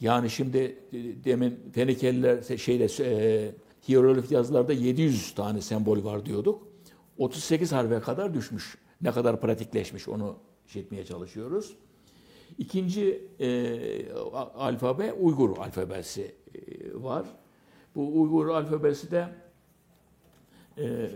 [0.00, 3.54] Yani şimdi e, demin Fenikeliler şeyde e,
[3.88, 6.68] hieroglif yazılarda 700 tane sembol var diyorduk.
[7.18, 8.78] 38 harfe kadar düşmüş.
[9.00, 11.76] Ne kadar pratikleşmiş onu şey etmeye çalışıyoruz.
[12.58, 16.60] İkinci e, alfabe Uygur alfabesi e,
[17.02, 17.26] var.
[17.94, 19.28] Bu Uygur alfabesi de
[20.78, 21.10] e,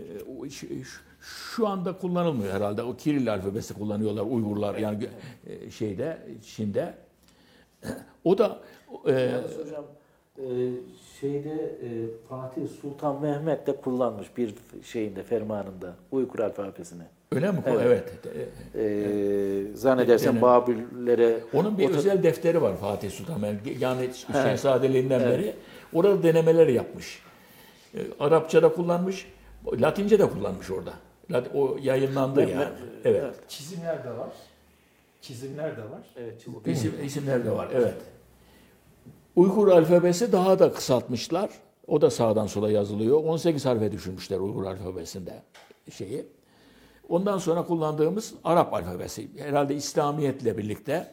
[1.21, 2.83] şu anda kullanılmıyor herhalde.
[2.83, 5.09] O Kiril alfabesi kullanıyorlar Uygurlar yani
[5.47, 6.17] e, şeyde
[6.55, 6.93] Çin'de.
[8.23, 8.59] O da
[9.05, 9.85] e, Yalnız hocam
[10.37, 10.45] e,
[11.21, 11.89] şeyde e,
[12.29, 14.53] Fatih Sultan Mehmet de kullanmış bir
[14.83, 17.03] şeyinde fermanında Uygur alfabesini.
[17.31, 17.57] öyle mi?
[17.67, 17.85] Evet.
[17.85, 18.49] Evet.
[18.75, 20.41] E, E, zannedersem Evet.
[20.41, 23.81] Babüllere Onun bir özel defteri var Fatih Sultan Mehmet.
[23.81, 25.53] Yani şehzadeliğinden beri.
[25.93, 27.21] Orada denemeler yapmış.
[27.93, 29.27] E, Arapçada kullanmış,
[29.81, 30.93] Latince de kullanmış orada.
[31.33, 32.67] Lat- O yayınlandı yani.
[33.05, 33.35] Evet.
[33.47, 34.29] Çizimler de var.
[35.21, 36.01] Çizimler de var.
[36.17, 36.41] Evet.
[36.65, 37.69] İsim, isimler de var.
[37.73, 37.95] Evet.
[39.35, 41.49] Uygur alfabesi daha da kısaltmışlar.
[41.87, 43.23] O da sağdan sola yazılıyor.
[43.23, 45.43] 18 harfe düşürmüşler Uygur alfabesinde
[45.91, 46.25] şeyi.
[47.09, 49.27] Ondan sonra kullandığımız Arap alfabesi.
[49.37, 51.11] Herhalde İslamiyetle birlikte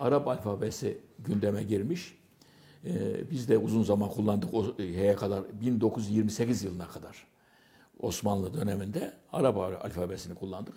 [0.00, 2.18] Arap alfabesi gündeme girmiş.
[2.84, 7.26] Ee, biz de uzun zaman kullandık o heye kadar 1928 yılına kadar.
[8.00, 10.74] Osmanlı döneminde Arap alfabesini kullandık.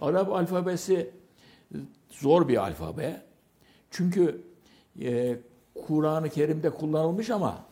[0.00, 1.10] Arap alfabesi
[2.10, 3.22] zor bir alfabe.
[3.90, 4.42] Çünkü
[5.02, 5.36] e,
[5.86, 7.64] Kur'an-ı Kerim'de kullanılmış ama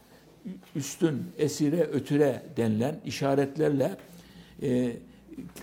[0.77, 3.97] üstün, esire, ötüre denilen işaretlerle
[4.63, 4.97] e,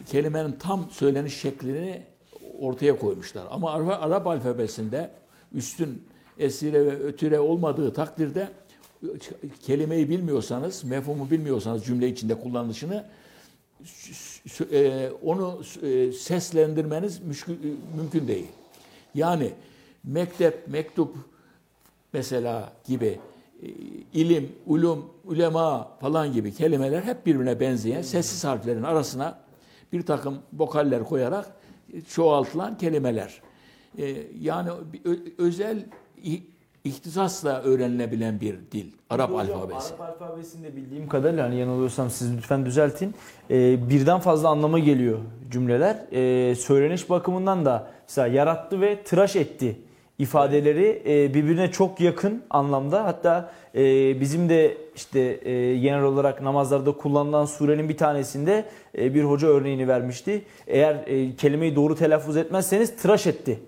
[0.05, 2.03] kelimenin tam söyleniş şeklini
[2.59, 3.47] ortaya koymuşlar.
[3.51, 5.11] Ama Arap alfabesinde
[5.53, 6.03] üstün,
[6.37, 8.49] esire ve ötüre olmadığı takdirde
[9.61, 13.05] kelimeyi bilmiyorsanız, mefhumu bilmiyorsanız cümle içinde kullanılışını
[14.71, 17.51] e, onu e, seslendirmeniz e,
[17.97, 18.47] mümkün değil.
[19.15, 19.51] Yani
[20.03, 21.15] mektep, mektup
[22.13, 23.19] mesela gibi
[24.13, 29.39] ilim, ulum, ulema falan gibi kelimeler hep birbirine benzeyen sessiz harflerin arasına
[29.93, 31.55] bir takım vokaller koyarak
[32.09, 33.41] çoğaltılan kelimeler.
[34.39, 34.69] Yani
[35.37, 35.85] özel
[36.87, 38.85] ihtisasla öğrenilebilen bir dil.
[39.09, 39.93] Arap Hocam, alfabesi.
[39.93, 43.13] Arap alfabesinde bildiğim kadarıyla hani yanılıyorsam siz lütfen düzeltin.
[43.49, 45.19] Ee, birden fazla anlama geliyor
[45.51, 45.97] cümleler.
[46.11, 49.75] Ee, söyleniş bakımından da mesela yarattı ve tıraş etti
[50.19, 53.05] ifadeleri e, birbirine çok yakın anlamda.
[53.05, 53.81] Hatta e,
[54.21, 58.65] bizim de işte e, genel olarak namazlarda kullanılan surenin bir tanesinde
[58.97, 60.41] e, bir hoca örneğini vermişti.
[60.67, 63.59] Eğer e, kelimeyi doğru telaffuz etmezseniz tıraş etti.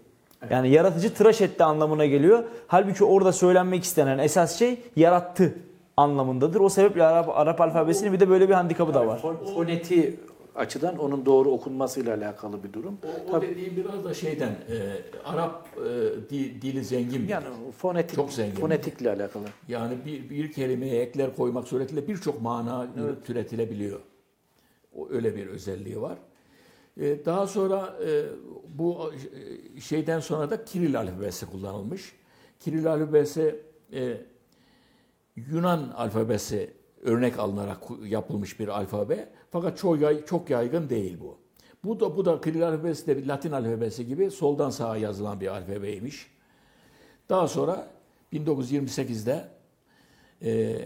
[0.49, 2.43] Yani yaratıcı tıraş etti anlamına geliyor.
[2.67, 5.53] Halbuki orada söylenmek istenen esas şey yarattı
[5.97, 6.59] anlamındadır.
[6.59, 9.19] O sebeple Arap, Arap alfabesinin bir de böyle bir handikapı da var.
[9.19, 10.19] Fon- Foneti
[10.55, 12.97] açıdan onun doğru okunmasıyla alakalı bir durum.
[13.31, 14.75] O, o dediğim biraz da şeyden, e,
[15.25, 17.71] Arap e, di- dili zengin bir Yani dil.
[17.71, 18.55] fonetik, Çok zengin.
[18.55, 19.43] fonetikle alakalı.
[19.67, 22.87] Yani bir, bir kelimeye ekler koymak suretiyle birçok mana
[23.25, 23.99] türetilebiliyor.
[24.95, 26.17] O öyle bir özelliği var.
[26.99, 28.25] Ee, daha sonra e,
[28.77, 29.11] bu
[29.77, 32.15] e, şeyden sonra da Kiril alfabesi kullanılmış.
[32.59, 34.17] Kiril alfabesi e,
[35.35, 39.29] Yunan alfabesi örnek alınarak yapılmış bir alfabe.
[39.51, 41.37] Fakat çok yay- çok yaygın değil bu.
[41.83, 46.27] Bu da bu da Kiril alfabesi de Latin alfabesi gibi soldan sağa yazılan bir alfabeymiş.
[47.29, 47.87] Daha sonra
[48.33, 49.47] 1928'de
[50.43, 50.79] e,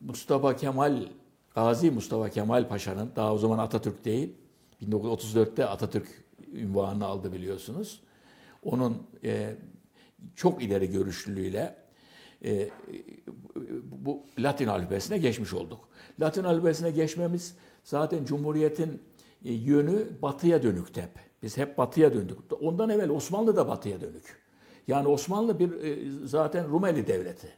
[0.00, 1.08] Mustafa Kemal,
[1.54, 4.34] Gazi Mustafa Kemal Paşa'nın, daha o zaman Atatürk değil,
[4.82, 8.00] 1934'te Atatürk ünvanını aldı biliyorsunuz.
[8.62, 9.56] Onun e,
[10.36, 11.76] çok ileri görüşlülüğüyle
[12.44, 12.70] e,
[13.82, 15.88] bu Latin alfabesine geçmiş olduk.
[16.20, 19.02] Latin alfabesine geçmemiz zaten Cumhuriyet'in
[19.44, 21.10] e, yönü batıya dönüktü hep.
[21.42, 22.38] Biz hep batıya döndük.
[22.60, 24.42] Ondan evvel Osmanlı da batıya dönük.
[24.88, 27.48] Yani Osmanlı bir e, zaten Rumeli devleti.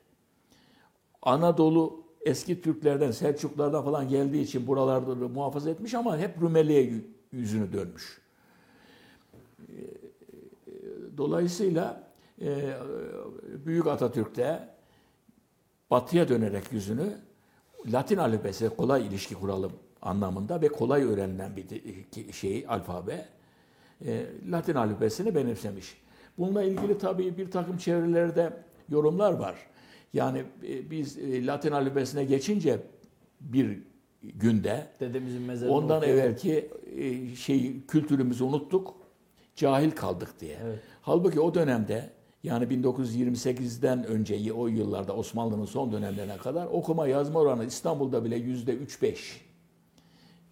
[1.23, 7.73] Anadolu eski Türklerden, Selçuklardan falan geldiği için buralarda muhafaza etmiş ama hep Rumeli'ye yü- yüzünü
[7.73, 8.21] dönmüş.
[9.69, 9.73] E,
[11.17, 12.03] Dolayısıyla
[12.43, 12.73] e,
[13.67, 14.69] Büyük Atatürk'te
[15.91, 17.13] batıya dönerek yüzünü
[17.93, 23.29] Latin alfabesi kolay ilişki kuralım anlamında ve kolay öğrenilen bir şey alfabe
[24.07, 26.01] e, Latin alfabesini benimsemiş.
[26.39, 28.53] Bununla ilgili tabii bir takım çevrelerde
[28.89, 29.55] yorumlar var.
[30.13, 32.81] Yani e, biz e, Latin alfabesine geçince
[33.41, 33.79] bir
[34.23, 36.21] günde Dedemizin mezarını ondan okuyalım.
[36.21, 38.95] evvelki e, şey kültürümüzü unuttuk,
[39.57, 40.59] cahil kaldık diye.
[40.65, 40.79] Evet.
[41.03, 42.11] Halbuki o dönemde
[42.43, 48.75] yani 1928'den önce o yıllarda Osmanlı'nın son dönemlerine kadar okuma yazma oranı İstanbul'da bile yüzde
[48.75, 49.17] 3-5.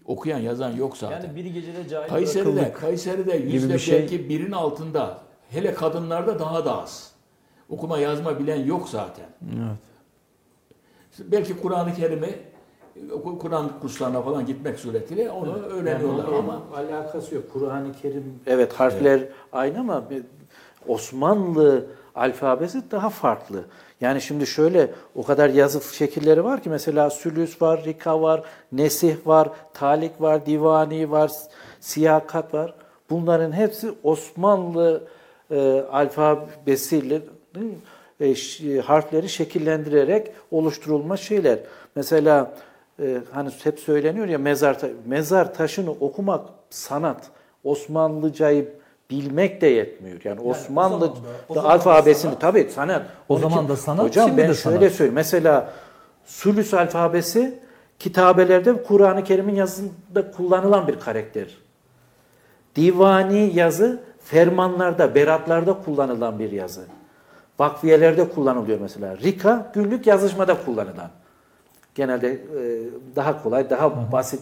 [0.04, 1.26] Okuyan yazan yok zaten.
[1.26, 2.80] Yani bir gecede cahil Kayseri'de, bırakıldık.
[2.80, 3.98] Kayseri'de yüzde bir şey.
[4.00, 5.20] belki birin altında.
[5.50, 7.12] Hele kadınlarda daha da az.
[7.70, 9.26] Okuma yazma bilen yok zaten.
[9.42, 9.78] Evet.
[11.18, 12.38] Belki Kur'an-ı Kerim'i
[13.40, 17.44] Kur'an kurslarına falan gitmek suretiyle onu öğreniyorlar Yani ama alakası yok.
[17.52, 19.20] Kur'an-ı Kerim evet harfler
[19.52, 20.04] aynı ama
[20.88, 23.64] Osmanlı alfabesi daha farklı.
[24.00, 29.26] Yani şimdi şöyle o kadar yazı şekilleri var ki mesela sülüs var, rika var, nesih
[29.26, 31.32] var, talik var, divani var,
[31.80, 32.74] siyakat var.
[33.10, 35.04] Bunların hepsi Osmanlı
[35.50, 37.22] e, alfabesiyle
[38.20, 41.58] e, ş- harfleri şekillendirerek oluşturulmuş şeyler.
[41.96, 42.52] Mesela
[43.02, 47.22] e, hani hep söyleniyor ya mezar ta- mezar taşını okumak sanat.
[47.64, 48.68] Osmanlıcayı
[49.10, 50.20] bilmek de yetmiyor.
[50.24, 52.40] Yani, Osmanlı zaman da- o zaman da alfabesini sanat.
[52.40, 53.02] tabii sanat.
[53.28, 54.92] O Onun zaman için- da sanat, Hocam şimdi ben de şöyle sanat.
[54.92, 55.14] söyleyeyim.
[55.14, 55.72] Mesela
[56.26, 57.58] Sulüs alfabesi
[57.98, 61.46] kitabelerde Kur'an-ı Kerim'in yazısında kullanılan bir karakter.
[62.76, 66.80] Divani yazı fermanlarda, beratlarda kullanılan bir yazı.
[67.58, 69.16] Vakfiyelerde kullanılıyor mesela.
[69.16, 71.10] Rika günlük yazışmada kullanılan.
[71.94, 72.38] Genelde e,
[73.16, 74.40] daha kolay, daha basit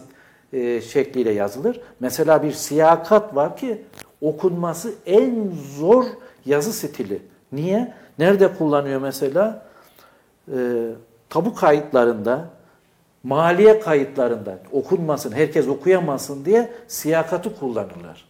[0.53, 1.81] e, şekliyle yazılır.
[1.99, 3.81] Mesela bir siyakat var ki
[4.21, 6.05] okunması en zor
[6.45, 7.21] yazı stili.
[7.51, 7.93] Niye?
[8.19, 9.65] Nerede kullanıyor mesela?
[10.53, 10.57] E,
[11.29, 12.45] tabu kayıtlarında,
[13.23, 18.25] maliye kayıtlarında okunmasın, herkes okuyamasın diye siyakatı kullanırlar.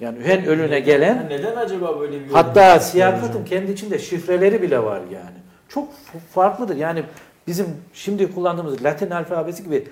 [0.00, 5.00] Yani en önüne gelen Neden acaba böyle bir Hatta siyakatın kendi içinde şifreleri bile var
[5.12, 5.36] yani.
[5.68, 5.88] Çok
[6.34, 6.76] farklıdır.
[6.76, 7.02] Yani
[7.46, 9.88] bizim şimdi kullandığımız Latin alfabesi gibi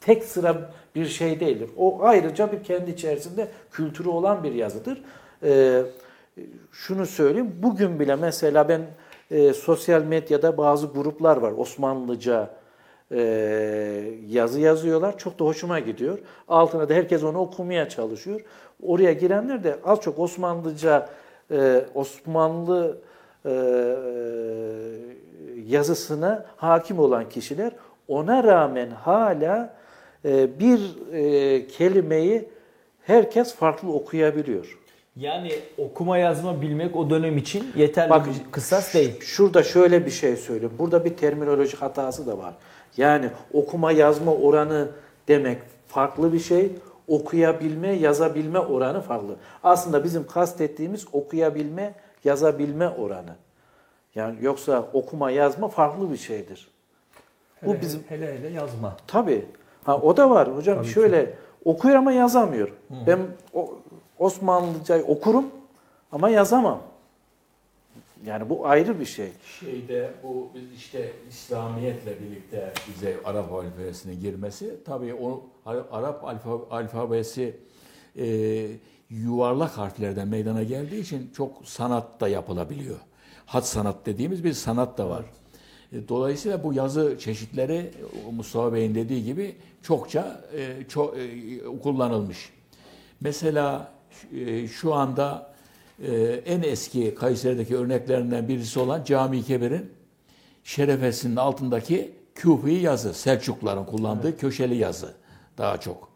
[0.00, 1.70] tek sıra bir şey değildir.
[1.76, 5.02] O ayrıca bir kendi içerisinde kültürü olan bir yazıdır.
[5.42, 5.82] Ee,
[6.72, 7.52] şunu söyleyeyim.
[7.62, 8.80] Bugün bile mesela ben
[9.30, 11.52] e, sosyal medyada bazı gruplar var.
[11.56, 12.50] Osmanlıca
[13.12, 13.20] e,
[14.28, 15.18] yazı yazıyorlar.
[15.18, 16.18] Çok da hoşuma gidiyor.
[16.48, 18.40] Altına da herkes onu okumaya çalışıyor.
[18.82, 21.08] Oraya girenler de az çok Osmanlıca,
[21.50, 22.98] e, Osmanlı
[23.46, 23.52] e,
[25.66, 27.72] yazısına hakim olan kişiler
[28.08, 29.74] ona rağmen hala
[30.24, 30.80] e, bir
[31.12, 32.48] e, kelimeyi
[33.02, 34.78] herkes farklı okuyabiliyor.
[35.16, 39.20] Yani okuma yazma bilmek o dönem için yeterli Bak, bir kısas değil.
[39.20, 40.74] Şurada şöyle bir şey söyleyeyim.
[40.78, 42.54] Burada bir terminolojik hatası da var.
[42.96, 44.88] Yani okuma yazma oranı
[45.28, 46.70] demek farklı bir şey.
[47.10, 49.36] Okuyabilme, yazabilme oranı farklı.
[49.64, 51.94] Aslında bizim kastettiğimiz okuyabilme,
[52.24, 53.34] yazabilme oranı.
[54.14, 56.68] Yani yoksa okuma yazma farklı bir şeydir.
[57.62, 58.96] Bu Hele, bizim hele hele yazma.
[59.06, 59.44] Tabii.
[59.84, 60.76] Ha o da var hocam.
[60.76, 60.92] Tabii ki.
[60.92, 62.68] şöyle okuyor ama yazamıyor.
[63.06, 63.18] Ben
[63.54, 63.74] o,
[64.18, 65.46] Osmanlıca okurum
[66.12, 66.80] ama yazamam.
[68.26, 69.28] Yani bu ayrı bir şey.
[69.60, 77.56] Şeyde bu biz işte İslamiyetle birlikte bize Arap alfabesine girmesi tabii o Arap alfa, alfabesi
[78.18, 78.66] e,
[79.10, 82.96] yuvarlak harflerden meydana geldiği için çok sanat da yapılabiliyor.
[83.46, 85.24] Hat sanat dediğimiz bir sanat da var.
[85.92, 87.90] E, Dolayısıyla bu yazı çeşitleri
[88.28, 91.16] o Mustafa Bey'in dediği gibi çokça e, çok
[91.82, 92.52] kullanılmış.
[93.20, 93.92] Mesela
[94.34, 95.49] e, şu anda
[96.06, 96.12] e,
[96.46, 99.90] en eski Kayseri'deki örneklerinden birisi olan Cami-i Kebir'in
[100.64, 105.14] şerefesinin altındaki küfi yazı, Selçukluların kullandığı köşeli yazı
[105.58, 106.08] daha çok.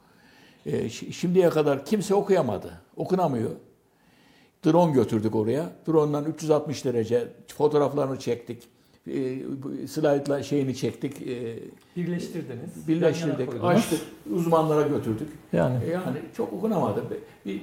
[0.67, 3.51] E, şi- şimdiye kadar kimse okuyamadı, okunamıyor.
[4.67, 5.73] Drone götürdük oraya.
[5.89, 8.63] Drone'dan 360 derece fotoğraflarını çektik.
[9.07, 9.39] E,
[9.89, 11.59] slaytla şeyini çektik, e,
[11.97, 12.89] Birleştirdiniz.
[12.89, 14.01] birleştirdik, açtık,
[14.35, 15.29] uzmanlara götürdük.
[15.53, 17.05] Yani E, Yani çok okunamadı.
[17.47, 17.63] Bir-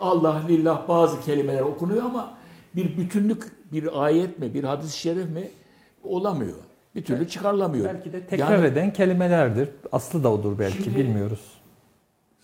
[0.00, 2.34] Allah lillah bazı kelimeler okunuyor ama
[2.76, 5.48] bir bütünlük, bir ayet mi, bir hadis-i şerif mi
[6.04, 6.56] olamıyor.
[6.94, 7.84] Bir türlü çıkarılamıyor.
[7.94, 9.68] belki de tekrar Yani eden kelimelerdir.
[9.92, 11.40] Aslı da odur belki Şimdi- bilmiyoruz.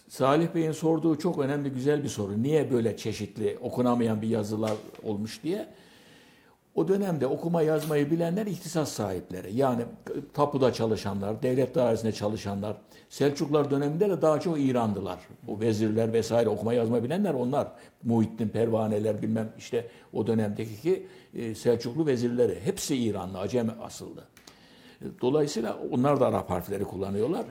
[0.09, 2.43] Salih Bey'in sorduğu çok önemli, güzel bir soru.
[2.43, 4.72] Niye böyle çeşitli, okunamayan bir yazılar
[5.03, 5.66] olmuş diye.
[6.79, 9.57] O dönemde okuma yazmayı bilenler ihtisas sahipleri.
[9.57, 9.83] Yani
[10.35, 12.76] tapuda çalışanlar, devlet dairesinde çalışanlar.
[13.09, 15.18] Selçuklular döneminde de daha çok İranlılar.
[15.49, 17.68] O vezirler vesaire okuma yazma bilenler onlar.
[18.03, 22.61] Muhittin, Pervaneler bilmem işte o dönemdeki ki e, Selçuklu vezirleri.
[22.64, 24.24] Hepsi İranlı, Acem asıllı.
[25.20, 27.45] Dolayısıyla onlar da Arap harfleri kullanıyorlar.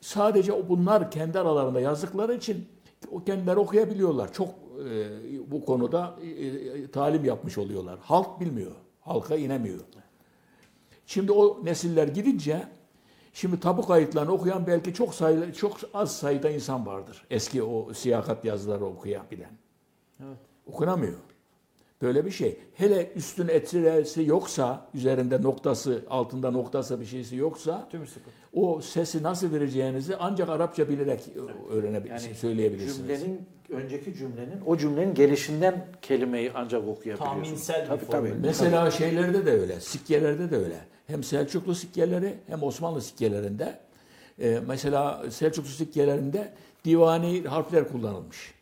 [0.00, 2.68] Sadece o- bunlar kendi aralarında yazdıkları için
[3.10, 4.32] o kendileri okuyabiliyorlar.
[4.32, 7.98] Çok e, bu konuda e, e, talim yapmış oluyorlar.
[8.02, 8.72] Halk bilmiyor.
[9.00, 9.80] Halka inemiyor.
[11.06, 12.66] Şimdi o nesiller gidince
[13.32, 17.24] şimdi tabu kayıtlarını okuyan belki çok sayıda, çok az sayıda insan vardır.
[17.30, 19.50] Eski o siyakat yazıları okuyabilen.
[20.66, 21.18] Okunamıyor.
[22.02, 22.60] Böyle bir şey.
[22.74, 28.30] Hele üstün etresi yoksa, üzerinde noktası, altında noktası bir şeysi yoksa Tüm sıkıntı.
[28.56, 31.20] O sesi nasıl vereceğinizi ancak Arapça bilerek
[31.70, 32.96] öğrenebilirsiniz, Yani söyleyebilirsiniz.
[32.96, 37.24] Cümlenin önceki cümlenin o cümlenin gelişinden kelimeyi ancak okuyabiliyorsun.
[37.24, 38.30] Tahminsel bir tabii, formül.
[38.30, 38.38] tabii.
[38.46, 40.76] Mesela şeylerde de öyle, sikkelerde de öyle.
[41.06, 43.78] Hem Selçuklu sikkeleri hem Osmanlı sikkelerinde.
[44.40, 46.52] e, mesela Selçuklu sikkelerinde
[46.84, 48.54] divani harfler kullanılmış.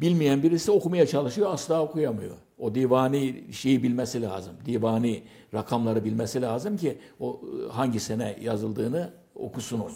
[0.00, 2.34] Bilmeyen birisi okumaya çalışıyor, asla okuyamıyor.
[2.58, 4.52] O divani şeyi bilmesi lazım.
[4.66, 5.22] Divani
[5.54, 9.90] rakamları bilmesi lazım ki o e, hangi sene yazıldığını okusun onu.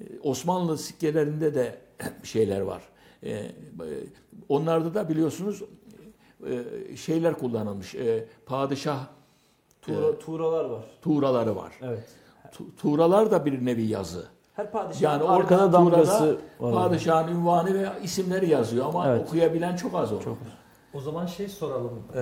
[0.00, 1.78] E, Osmanlı sikkelerinde de
[2.22, 2.82] şeyler var.
[3.22, 3.44] E, e,
[4.48, 5.62] Onlarda da biliyorsunuz
[6.90, 7.94] e, şeyler kullanılmış.
[7.94, 9.06] E, Padişah
[9.82, 10.84] Tuğra, tuğralar var.
[11.02, 11.72] tuğraları var.
[11.82, 12.04] Evet.
[12.52, 14.26] Tu- Tuğralar da bir nevi yazı.
[14.54, 16.74] Her padişahın Yani arkada damgası var.
[16.74, 19.26] padişahın ünvanı ve isimleri yazıyor ama Evet.
[19.28, 20.20] okuyabilen çok az onu.
[20.94, 22.02] O zaman şey soralım.
[22.14, 22.20] Ee,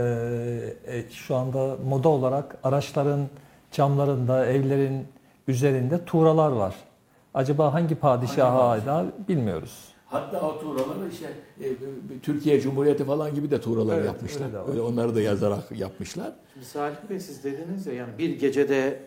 [0.86, 3.26] e, şu anda moda olarak araçların
[3.72, 5.06] camlarında, evlerin
[5.48, 6.74] üzerinde tuğralar var.
[7.34, 8.82] Acaba hangi padişaha ait
[9.28, 9.88] bilmiyoruz.
[10.06, 11.26] Hatta o tuğraları işte
[11.60, 11.66] e,
[12.22, 14.46] Türkiye Cumhuriyeti falan gibi de tuğralar Evet, yapmışlar.
[14.46, 14.70] öyle.
[14.70, 16.32] Öyle onları da yazarak yapmışlar.
[16.54, 19.00] Şimdi Salih Bey siz dediniz ya yani bir gecede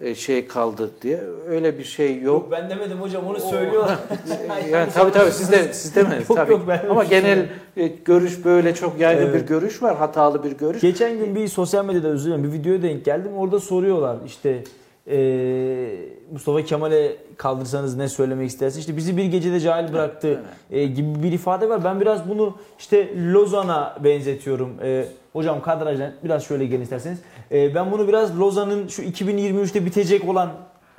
[0.00, 2.48] e, şey kaldı diye öyle bir şey yok.
[2.50, 3.98] ben demedim hocam onu söylüyorlar.
[4.70, 6.52] Yani tabii tabii siz de siz demediniz Yok, tabii.
[6.52, 9.42] yok, ben Ama şey genel e, görüş böyle çok yaygın Evet.
[9.42, 10.80] bir görüş var, hatalı bir görüş.
[10.82, 13.32] Geçen gün bir sosyal medyada özür dilerim bir videoya denk geldim.
[13.36, 14.64] Orada soruyorlar işte
[15.06, 18.80] eee, Mustafa Kemal'e kaldırsanız ne söylemek istersin?
[18.80, 21.84] İşte bizi bir gecede cahil bıraktı e, gibi bir ifade var.
[21.84, 24.70] Ben biraz bunu işte Lozan'a benzetiyorum.
[24.82, 27.18] E, hocam kadrajdan biraz şöyle gelin isterseniz.
[27.52, 30.50] E, ben bunu biraz Lozan'ın şu 2023'te bitecek olan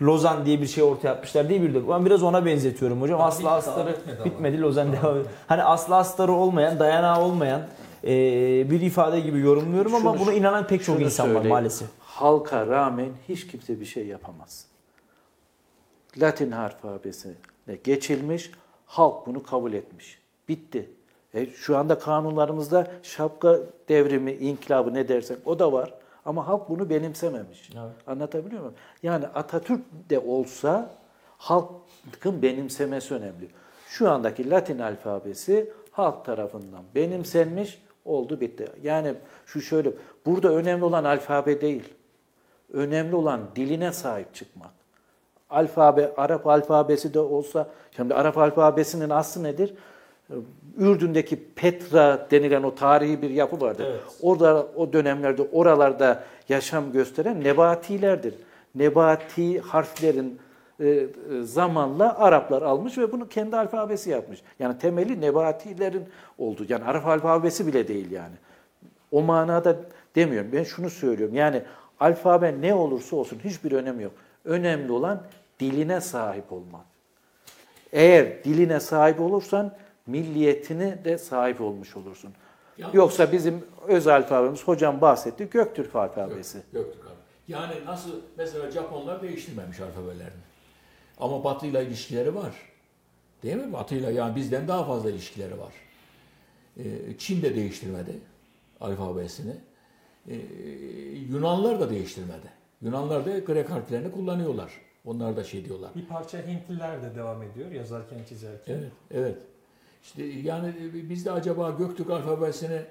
[0.02, 1.90] Lozan diye bir şey ortaya yapmışlar diye bir de.
[1.90, 3.20] Ben biraz ona benzetiyorum hocam.
[3.20, 4.26] Daha Asla astarı bitmedi ama.
[4.26, 5.26] bitmedi Lozan devam ediyor.
[5.48, 7.62] Hani asla astarı olmayan, dayanağı olmayan
[8.04, 8.10] e,
[8.72, 11.88] bir ifade gibi yorumluyorum ama Şunu- buna inanan pek çok insan var maalesef.
[12.16, 14.68] Halka rağmen hiç kimse bir şey yapamaz.
[16.18, 17.34] Latin harf alfabesine
[17.84, 18.52] geçilmiş,
[18.86, 20.20] halk bunu kabul etmiş.
[20.50, 20.90] Bitti.
[21.34, 23.60] E, şu anda kanunlarımızda şapka
[23.90, 25.94] devrimi, inkılabı ne dersek o da var.
[26.26, 27.70] Ama halk bunu benimsememiş.
[27.74, 28.08] Evet.
[28.08, 28.76] Anlatabiliyor muyum?
[29.04, 30.96] Yani Atatürk de olsa
[31.38, 33.50] halkın benimsemesi önemli.
[33.88, 38.68] Şu andaki Latin alfabesi halk tarafından benimsenmiş, oldu bitti.
[38.84, 39.14] Yani
[39.46, 39.92] şu şöyle,
[40.26, 41.94] burada önemli olan alfabe değil.
[42.74, 44.72] Önemli olan diline sahip çıkmak.
[45.50, 49.74] Alfabe, Arap alfabesi de olsa, şimdi Arap alfabesinin aslı nedir?
[50.78, 53.86] Ürdün'deki Petra denilen o tarihi bir yapı vardır.
[53.90, 54.02] Evet.
[54.22, 58.34] Orada o dönemlerde oralarda yaşam gösteren nebatilerdir.
[58.76, 60.40] Nebati harflerin
[60.80, 61.08] e, e,
[61.44, 64.42] zamanla Araplar almış ve bunu kendi alfabesi yapmış.
[64.60, 66.04] Yani temeli nebatilerin
[66.38, 66.66] oldu.
[66.70, 68.36] Yani Arap alfabesi bile değil yani.
[69.12, 69.76] O manada
[70.16, 70.50] demiyorum.
[70.54, 71.36] Ben şunu söylüyorum.
[71.36, 71.62] Yani
[72.00, 74.14] alfabe ne olursa olsun hiçbir önemi yok.
[74.46, 75.24] Önemli olan
[75.60, 76.86] diline sahip olmak.
[77.94, 79.76] Eğer diline sahip olursan
[80.08, 82.34] milliyetine de sahip olmuş olursun.
[82.78, 86.58] Yalnız- Yoksa bizim öz alfabemiz hocam bahsetti Göktürk alfabesi.
[86.74, 87.14] Göktürk abi.
[87.48, 90.42] Yani nasıl mesela Japonlar değiştirmemiş alfabelerini.
[91.20, 92.52] Ama Batı'yla ilişkileri var.
[93.44, 93.74] Değil mi?
[93.74, 95.74] Batı'yla yani bizden daha fazla ilişkileri var.
[96.78, 96.84] Ee,
[97.18, 98.12] Çin de değiştirmedi
[98.82, 99.54] alfabesini.
[100.30, 100.36] Ee,
[101.30, 102.50] Yunanlar da değiştirmedi.
[102.82, 104.72] Yunanlar da Grek harflerini kullanıyorlar.
[105.06, 105.92] Onlar da şey diyorlar.
[105.96, 108.74] Bir parça Hintliler de devam ediyor yazarken çizerken.
[108.74, 109.38] Evet, evet.
[110.04, 110.74] İşte yani
[111.10, 112.82] biz de acaba Göktürk alfabesini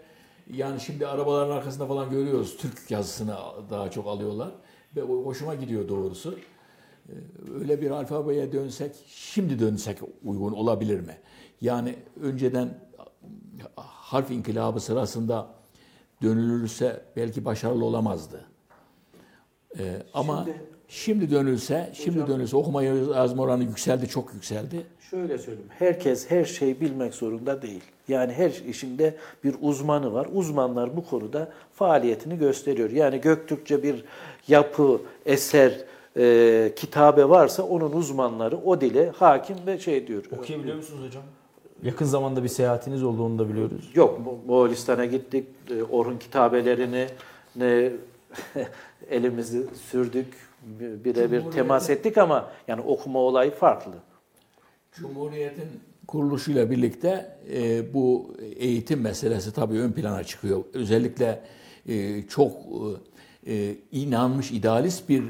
[0.54, 2.56] yani şimdi arabaların arkasında falan görüyoruz.
[2.56, 3.36] Türk yazısını
[3.70, 4.50] daha çok alıyorlar.
[4.96, 6.38] Ve hoşuma gidiyor doğrusu.
[7.08, 7.12] Ee,
[7.60, 11.16] Öyle bir alfabeye dönsek, şimdi dönsek uygun olabilir mi?
[11.60, 12.78] Yani önceden
[13.76, 15.48] harf inkılabı sırasında
[16.24, 18.40] dönülürse belki başarılı olamazdı.
[19.78, 19.82] Ee,
[20.14, 20.58] ama Şimdi-
[20.88, 24.86] şimdi, dönülse, şimdi Hocam- dönülse okuma yazma oranı yükseldi, çok yükseldi.
[25.10, 25.68] Şöyle söyleyeyim.
[25.78, 27.82] Herkes her şeyi bilmek zorunda değil.
[28.08, 29.14] Yani her işinde
[29.44, 30.28] bir uzmanı var.
[30.34, 32.90] Uzmanlar bu konuda faaliyetini gösteriyor.
[32.90, 34.04] Yani Göktürkçe bir
[34.48, 35.84] yapı, eser,
[36.16, 40.24] e, kitabe varsa onun uzmanları o dile hakim ve şey diyor.
[40.38, 41.22] Okuyabiliyor musunuz hocam?
[41.84, 43.90] Yakın zamanda bir seyahatiniz oldu onu da biliyoruz.
[43.94, 45.46] Yok, Mo- Moğolistan'a gittik.
[45.70, 47.06] E, Orhun kitabelerini
[47.56, 47.90] ne
[49.10, 50.26] elimizi sürdük,
[51.04, 53.92] birebir temas ettik ama yani okuma olayı farklı.
[54.92, 55.68] Cumhuriyet'in
[56.08, 60.64] kuruluşuyla birlikte e, bu eğitim meselesi tabii ön plana çıkıyor.
[60.74, 61.40] Özellikle
[61.88, 62.52] e, çok
[63.46, 65.24] e, e, inanmış idealist bir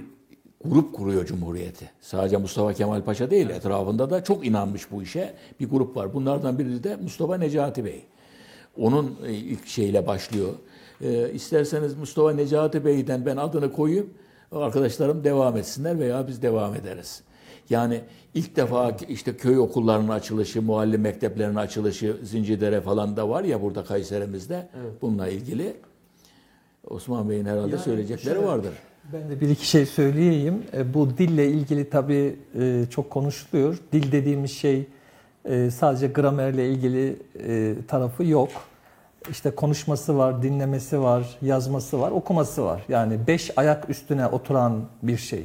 [0.64, 1.90] grup kuruyor Cumhuriyeti.
[2.00, 6.14] Sadece Mustafa Kemal Paşa değil, etrafında da çok inanmış bu işe bir grup var.
[6.14, 8.04] Bunlardan biri de Mustafa Necati Bey.
[8.78, 10.48] Onun e, ilk şeyle başlıyor.
[11.00, 14.10] E, isterseniz Mustafa Necati Bey'den ben adını koyayım,
[14.52, 17.22] arkadaşlarım devam etsinler veya biz devam ederiz.
[17.70, 18.00] Yani
[18.34, 23.84] ilk defa işte köy okullarının açılışı, muallim mekteplerinin açılışı, Zincirlere falan da var ya burada
[23.84, 24.68] Kayserimizde
[25.02, 25.76] bununla ilgili.
[26.90, 28.72] Osman Bey'in herhalde Yani söyleyecekleri şöyle- vardır.
[29.12, 30.62] Ben de bir iki şey söyleyeyim.
[30.72, 33.78] E, Bu dille ilgili tabii e, çok konuşuluyor.
[33.92, 34.86] Dil dediğimiz şey
[35.44, 37.16] e, sadece gramerle ilgili
[37.88, 38.48] tarafı yok.
[39.30, 42.84] İşte konuşması var, dinlemesi var, yazması var, okuması var.
[42.88, 45.44] Yani beş ayak üstüne oturan bir şey.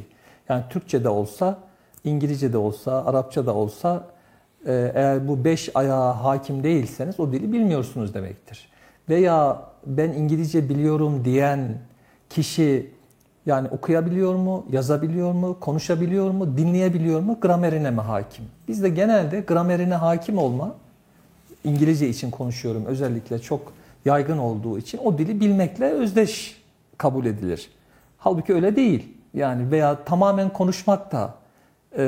[0.49, 1.57] Yani Türkçe de olsa,
[2.03, 4.07] İngilizce de olsa, Arapça da olsa
[4.65, 8.69] eğer bu beş ayağa hakim değilseniz o dili bilmiyorsunuz demektir.
[9.09, 11.77] Veya ben İngilizce biliyorum diyen
[12.29, 12.91] kişi
[13.49, 18.45] yani okuyabiliyor mu, yazabiliyor mu, konuşabiliyor mu, dinleyebiliyor mu, gramerine mi hakim?
[18.67, 20.75] Biz de genelde gramerine hakim olma,
[21.63, 23.73] İngilizce için konuşuyorum özellikle çok
[24.05, 26.61] yaygın olduğu için o dili bilmekle özdeş
[26.97, 27.69] kabul edilir.
[28.17, 29.07] Halbuki öyle değil.
[29.33, 31.33] Yani veya tamamen konuşmak da
[31.97, 32.03] e,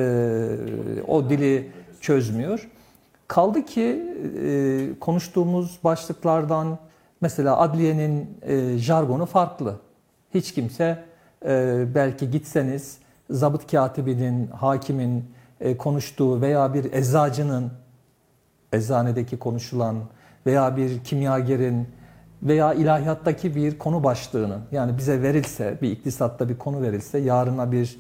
[1.08, 1.72] o dili
[2.02, 2.70] çözmüyor.
[3.28, 4.04] Kaldı ki
[4.44, 6.78] e, konuştuğumuz başlıklardan
[7.22, 9.76] mesela adliyenin e, jargonu farklı.
[10.34, 11.11] Hiç kimse
[11.46, 12.98] e, belki gitseniz
[13.30, 15.26] zabıt katibinin, hakimin
[15.60, 17.72] e, konuştuğu veya bir eczacının
[18.74, 19.98] eczanedeki konuşulan
[20.46, 21.88] veya bir kimyagerin
[22.44, 28.00] veya ilahiyattaki bir konu başlığının yani bize verilse bir iktisatta bir konu verilse yarına bir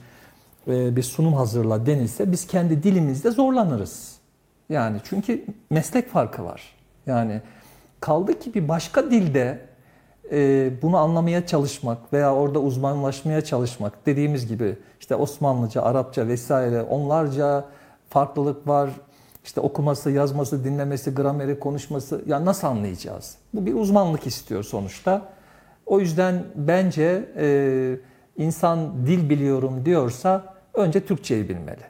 [0.67, 4.15] e, bir sunum hazırla denilse biz kendi dilimizde zorlanırız.
[4.69, 6.75] Yani çünkü meslek farkı var.
[7.05, 7.41] Yani
[7.99, 9.70] kaldı ki bir başka dilde
[10.31, 17.65] e, bunu anlamaya çalışmak veya orada uzmanlaşmaya çalışmak dediğimiz gibi işte Osmanlıca, Arapça vesaire onlarca
[18.09, 18.89] farklılık var.
[19.43, 23.35] İşte okuması, yazması, dinlemesi, grameri, konuşması ya nasıl anlayacağız?
[23.53, 25.21] Bu bir uzmanlık istiyor sonuçta.
[25.85, 27.95] O yüzden bence e,
[28.37, 31.81] insan dil biliyorum diyorsa önce Türkçeyi bilmeli.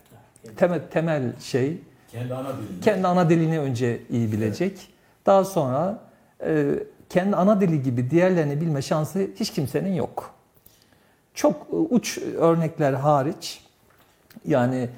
[0.58, 1.78] Temel, temel şey
[2.12, 2.82] Kendi ana dilini.
[2.82, 4.88] kendi ana dilini önce iyi bilecek.
[5.26, 6.00] Daha sonra
[6.46, 6.66] e,
[7.12, 10.34] kendi ana dili gibi diğerlerini bilme şansı hiç kimsenin yok.
[11.34, 13.64] Çok e, uç örnekler hariç
[14.46, 14.90] yani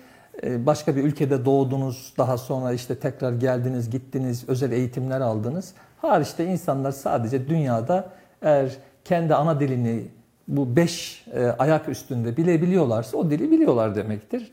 [0.43, 5.73] e, başka bir ülkede doğdunuz, daha sonra işte tekrar geldiniz, gittiniz, özel eğitimler aldınız.
[6.01, 8.09] Hariçte insanlar sadece dünyada
[8.41, 10.03] eğer kendi ana dilini
[10.47, 14.51] bu beş e, ayak üstünde bilebiliyorlarsa o dili biliyorlar demektir.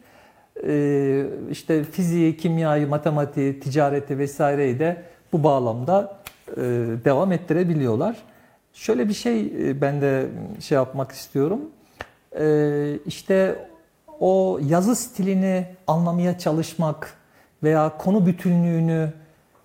[0.66, 5.02] E, işte fiziği, kimyayı, matematiği, ticareti vesaireyi de
[5.32, 6.19] bu bağlamda
[7.04, 8.16] devam ettirebiliyorlar.
[8.72, 10.26] Şöyle bir şey e, ben de
[10.60, 11.60] şey yapmak istiyorum.
[12.38, 13.66] E, işte
[14.20, 17.14] o yazı stilini anlamaya çalışmak
[17.62, 19.12] veya konu bütünlüğünü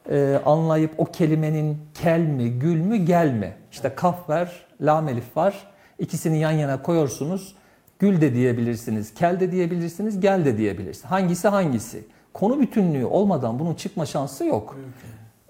[0.09, 3.55] e, anlayıp o kelimenin kel mi, gül mü, gel mi?
[3.71, 5.67] İşte kaf var, lam elif var.
[5.99, 7.55] İkisini yan yana koyuyorsunuz.
[7.99, 11.11] Gül de diyebilirsiniz, kel de diyebilirsiniz, gel de diyebilirsiniz.
[11.11, 12.03] Hangisi hangisi?
[12.33, 14.77] Konu bütünlüğü olmadan bunun çıkma şansı yok.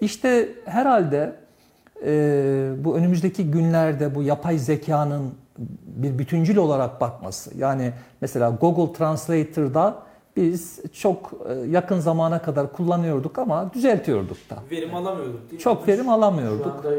[0.00, 1.32] İşte herhalde
[2.06, 5.34] e, bu önümüzdeki günlerde bu yapay zekanın
[5.86, 7.58] bir bütüncül olarak bakması.
[7.58, 14.56] Yani mesela Google Translator'da biz çok e, yakın zamana kadar kullanıyorduk ama düzeltiyorduk da.
[14.70, 15.58] Verim alamıyorduk değil mi?
[15.58, 16.84] Çok verim Şu alamıyorduk.
[16.84, 16.94] anda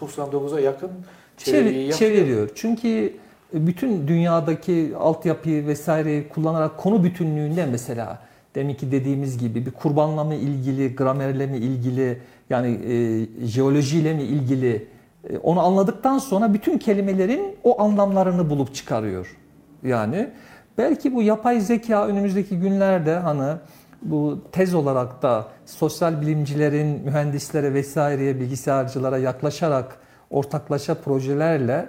[0.00, 0.90] %99'a yakın
[1.36, 2.50] çeviriyi Çevir, çeviriyor.
[2.54, 3.16] Çünkü
[3.52, 8.18] bütün dünyadaki altyapıyı vesaireyi kullanarak konu bütünlüğünde mesela
[8.54, 12.18] demek ki dediğimiz gibi bir kurbanla mı ilgili, gramerle mi ilgili,
[12.50, 14.86] yani e, jeolojiyle mi ilgili
[15.30, 19.36] e, onu anladıktan sonra bütün kelimelerin o anlamlarını bulup çıkarıyor.
[19.82, 20.30] Yani
[20.78, 23.56] belki bu yapay zeka önümüzdeki günlerde hani
[24.02, 29.98] bu tez olarak da sosyal bilimcilerin mühendislere vesaireye bilgisayarcılara yaklaşarak
[30.30, 31.88] ortaklaşa projelerle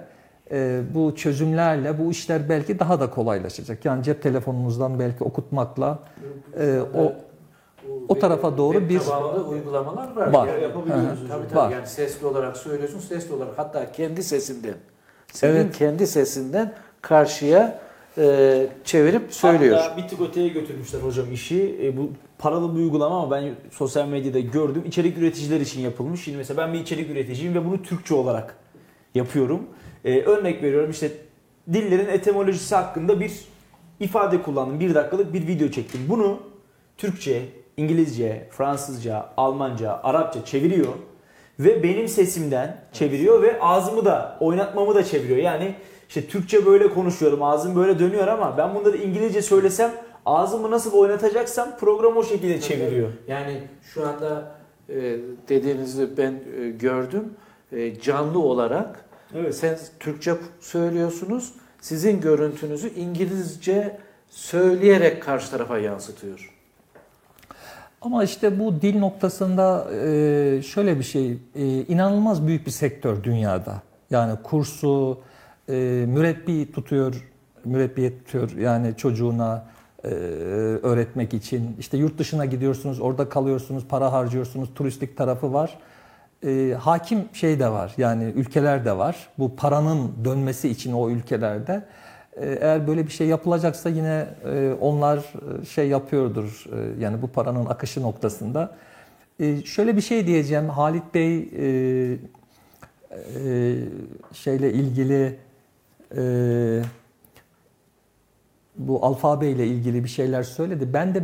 [0.52, 3.84] e, bu çözümlerle bu işler belki daha da kolaylaşacak.
[3.84, 5.98] Yani cep telefonunuzdan belki okutmakla
[6.60, 7.12] e, o
[8.08, 10.32] o tarafa doğru bir- tabanlı uygulamalar var.
[10.32, 10.48] Var.
[10.48, 11.18] Yani, Yapabiliyoruz.
[11.28, 11.70] tabii tabii Var.
[11.70, 14.74] yani sesli olarak söylüyorsun, sesli olarak hatta kendi sesinden.
[15.32, 15.78] Senin Evet.
[15.78, 16.72] kendi sesinden
[17.02, 17.78] karşıya
[18.18, 19.78] e, çevirip söylüyor.
[19.78, 21.78] Hatta bir tık öteye götürmüşler hocam işi.
[21.82, 24.82] E, bu paralı bir uygulama ama ben sosyal medyada gördüm.
[24.86, 26.24] İçerik üreticiler için yapılmış.
[26.24, 28.54] Şimdi mesela ben bir içerik üreticiyim ve bunu Türkçe olarak
[29.14, 29.60] yapıyorum.
[30.04, 31.10] E, örnek veriyorum işte
[31.72, 33.32] dillerin etimolojisi hakkında bir
[34.00, 34.80] ifade kullandım.
[34.80, 36.00] Bir dakikalık bir video çektim.
[36.08, 36.40] Bunu
[36.98, 37.42] Türkçe,
[37.76, 40.92] İngilizce, Fransızca, Almanca, Arapça çeviriyor.
[41.58, 45.38] Ve benim sesimden çeviriyor ve ağzımı da oynatmamı da çeviriyor.
[45.38, 45.74] Yani
[46.08, 49.90] işte Türkçe böyle konuşuyorum, ağzım böyle dönüyor ama ben bunları İngilizce söylesem
[50.26, 53.08] ağzımı nasıl oynatacaksam program o şekilde çeviriyor.
[53.28, 53.60] Yani
[53.94, 54.52] şu anda
[54.88, 57.34] e, dediğinizi ben e, gördüm.
[57.72, 59.54] E, canlı olarak Evet.
[59.54, 61.52] sen Türkçe söylüyorsunuz.
[61.80, 66.54] Sizin görüntünüzü İngilizce söyleyerek karşı tarafa yansıtıyor.
[68.00, 73.82] Ama işte bu dil noktasında e, şöyle bir şey, e, inanılmaz büyük bir sektör dünyada.
[74.10, 75.20] Yani kursu,
[75.68, 75.72] e,
[76.08, 77.30] mürebbi tutuyor,
[77.64, 79.70] mürebbiye tutuyor yani çocuğuna
[80.82, 81.76] öğretmek için.
[81.78, 85.78] İşte yurt dışına gidiyorsunuz, orada kalıyorsunuz, para harcıyorsunuz, turistik tarafı var.
[86.46, 89.28] E, hakim şey de var, yani ülkeler de var.
[89.38, 91.82] Bu paranın dönmesi için o ülkelerde.
[92.36, 96.64] E, Eğer böyle bir şey yapılacaksa yine e, onlar e, şey yapıyordur.
[96.72, 98.76] e, Yani bu paranın akışı noktasında.
[99.40, 100.68] E, Şöyle bir şey diyeceğim.
[100.68, 102.18] Halit Bey e,
[103.10, 103.74] e,
[104.32, 105.38] şeyle ilgili
[106.16, 106.22] e,
[108.76, 110.92] bu alfabeyle ilgili bir şeyler söyledi.
[110.92, 111.22] Ben de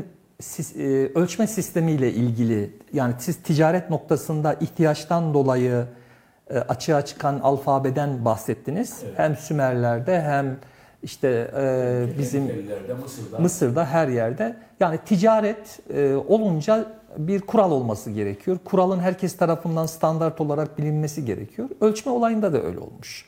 [1.15, 5.87] ölçme sistemiyle ilgili yani siz ticaret noktasında ihtiyaçtan dolayı
[6.51, 9.03] e, açığa çıkan alfabeden bahsettiniz.
[9.17, 10.57] Hem Sümerlerde hem
[11.03, 12.43] işte e, bizim
[13.03, 13.39] Mısır'da.
[13.39, 14.57] Mısır'da her yerde.
[14.81, 18.59] Yani ticaret e, olunca bir kural olması gerekiyor.
[18.65, 21.69] Kuralın herkes tarafından standart olarak bilinmesi gerekiyor.
[21.81, 23.25] Ölçme olayında da öyle olmuş.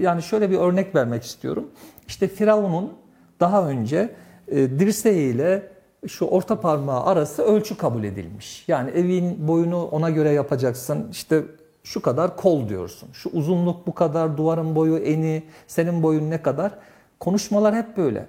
[0.00, 1.70] Yani şöyle bir örnek vermek istiyorum.
[2.08, 2.92] İşte Firavun'un
[3.40, 4.10] daha önce
[4.48, 5.75] e, dirseğiyle
[6.08, 8.64] şu orta parmağı arası ölçü kabul edilmiş.
[8.68, 11.08] Yani evin boyunu ona göre yapacaksın.
[11.10, 11.42] İşte
[11.84, 13.08] şu kadar kol diyorsun.
[13.12, 16.72] Şu uzunluk bu kadar, duvarın boyu, eni, senin boyun ne kadar?
[17.20, 18.26] Konuşmalar hep böyle.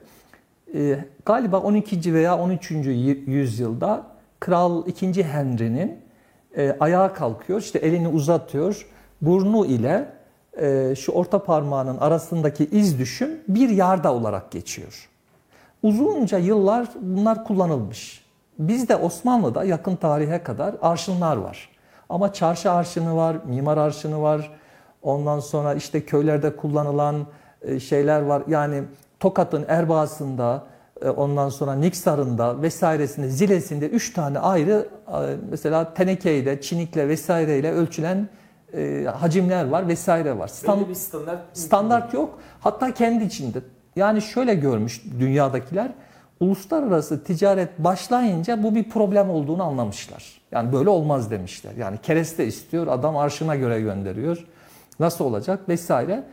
[0.73, 2.13] Ee, galiba 12.
[2.13, 2.71] veya 13.
[2.71, 4.03] y- yüzyılda
[4.39, 5.23] Kral 2.
[5.23, 5.99] Henry'nin
[6.57, 8.87] e, ayağa kalkıyor, işte elini uzatıyor,
[9.21, 10.09] burnu ile
[10.61, 15.09] e, şu orta parmağının arasındaki iz düşüm bir yarda olarak geçiyor.
[15.87, 18.25] Uzunca yıllar bunlar kullanılmış.
[18.59, 21.69] Bizde Osmanlı'da yakın tarihe kadar arşınlar var.
[22.09, 24.51] Ama çarşı arşını var, mimar arşını var.
[25.01, 27.15] Ondan sonra işte köylerde kullanılan
[27.61, 28.43] e, şeyler var.
[28.47, 28.83] Yani
[29.19, 30.63] Tokat'ın Erbaa'sında,
[31.01, 38.29] e, ondan sonra Niksar'ında vesairesinde, Ziles'inde üç tane ayrı e, mesela tenekeyle, çinikle vesaireyle ölçülen
[39.13, 40.47] hacimler var vesaire var.
[40.47, 42.39] Stand- bir standart Standart yok.
[42.59, 43.59] Hatta kendi içinde.
[43.97, 45.91] Yani şöyle görmüş dünyadakiler.
[46.39, 50.41] Uluslararası ticaret başlayınca bu bir problem olduğunu anlamışlar.
[50.51, 51.71] Yani böyle olmaz demişler.
[51.77, 54.45] Yani kereste istiyor, adam arşına göre gönderiyor.
[54.99, 56.23] Nasıl olacak vesaire.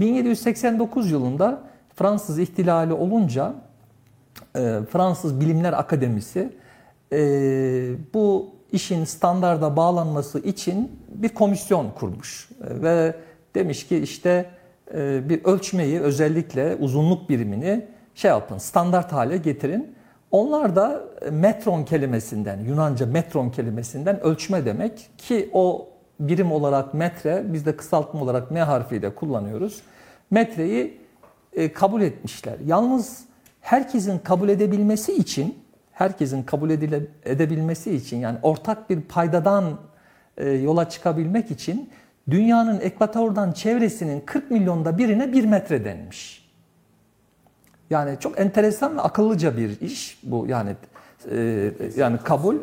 [0.00, 1.62] 1789 yılında
[1.96, 3.54] Fransız ihtilali olunca
[4.56, 6.52] e, Fransız Bilimler Akademisi
[7.12, 7.18] e,
[8.14, 13.14] bu işin standarda bağlanması için bir komisyon kurmuş E, ve
[13.54, 14.46] demiş ki işte
[15.28, 19.94] bir ölçmeyi özellikle uzunluk birimini şey yapın standart hale getirin.
[20.30, 25.88] Onlar da e, metron kelimesinden Yunanca metron kelimesinden ölçme demek ki o
[26.20, 29.82] birim olarak metre biz de kısaltma olarak M harfiyle kullanıyoruz.
[30.30, 31.00] Metreyi
[31.52, 32.54] e, kabul etmişler.
[32.66, 33.24] Yalnız
[33.60, 35.58] herkesin kabul edebilmesi için,
[35.92, 39.64] herkesin kabul edile, edebilmesi için yani ortak bir paydadan
[40.36, 41.90] e, yola çıkabilmek için
[42.30, 46.44] dünyanın ekvatordan çevresinin 40 milyonda birine bir metre denmiş.
[47.90, 50.76] Yani çok enteresan ve akıllıca bir iş bu yani
[51.30, 52.56] e, yani kabul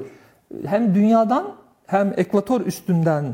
[0.65, 1.55] hem dünyadan
[1.87, 3.25] hem ekvator üstünden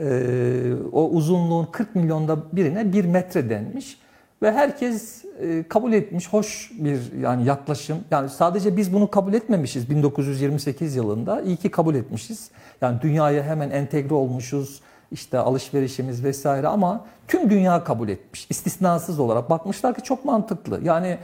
[0.00, 3.98] e, o uzunluğun 40 milyonda birine bir metre denmiş
[4.42, 7.98] ve herkes e, kabul etmiş hoş bir yani yaklaşım.
[8.10, 11.40] Yani sadece biz bunu kabul etmemişiz 1928 yılında.
[11.40, 12.50] İyi ki kabul etmişiz.
[12.80, 14.80] Yani dünyaya hemen entegre olmuşuz.
[15.12, 18.46] İşte alışverişimiz vesaire ama tüm dünya kabul etmiş.
[18.50, 20.80] istisnasız olarak bakmışlar ki çok mantıklı.
[20.84, 21.18] Yani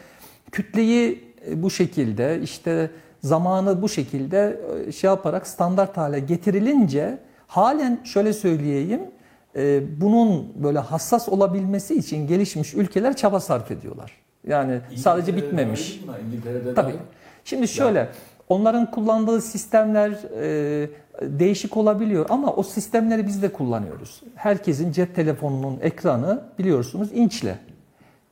[0.53, 2.91] kütleyi e, bu şekilde işte
[3.23, 9.01] zamanı bu şekilde e, şey yaparak standart hale getirilince halen şöyle söyleyeyim
[9.57, 14.13] e, bunun böyle hassas olabilmesi için gelişmiş ülkeler çaba sarf ediyorlar.
[14.47, 16.01] Yani sadece İngiltere'de bitmemiş.
[16.27, 16.95] İngiltere'de Tabii.
[17.45, 18.09] Şimdi şöyle
[18.53, 20.89] onların kullandığı sistemler e,
[21.23, 24.23] değişik olabiliyor ama o sistemleri biz de kullanıyoruz.
[24.35, 27.59] Herkesin cep telefonunun ekranı biliyorsunuz inçle.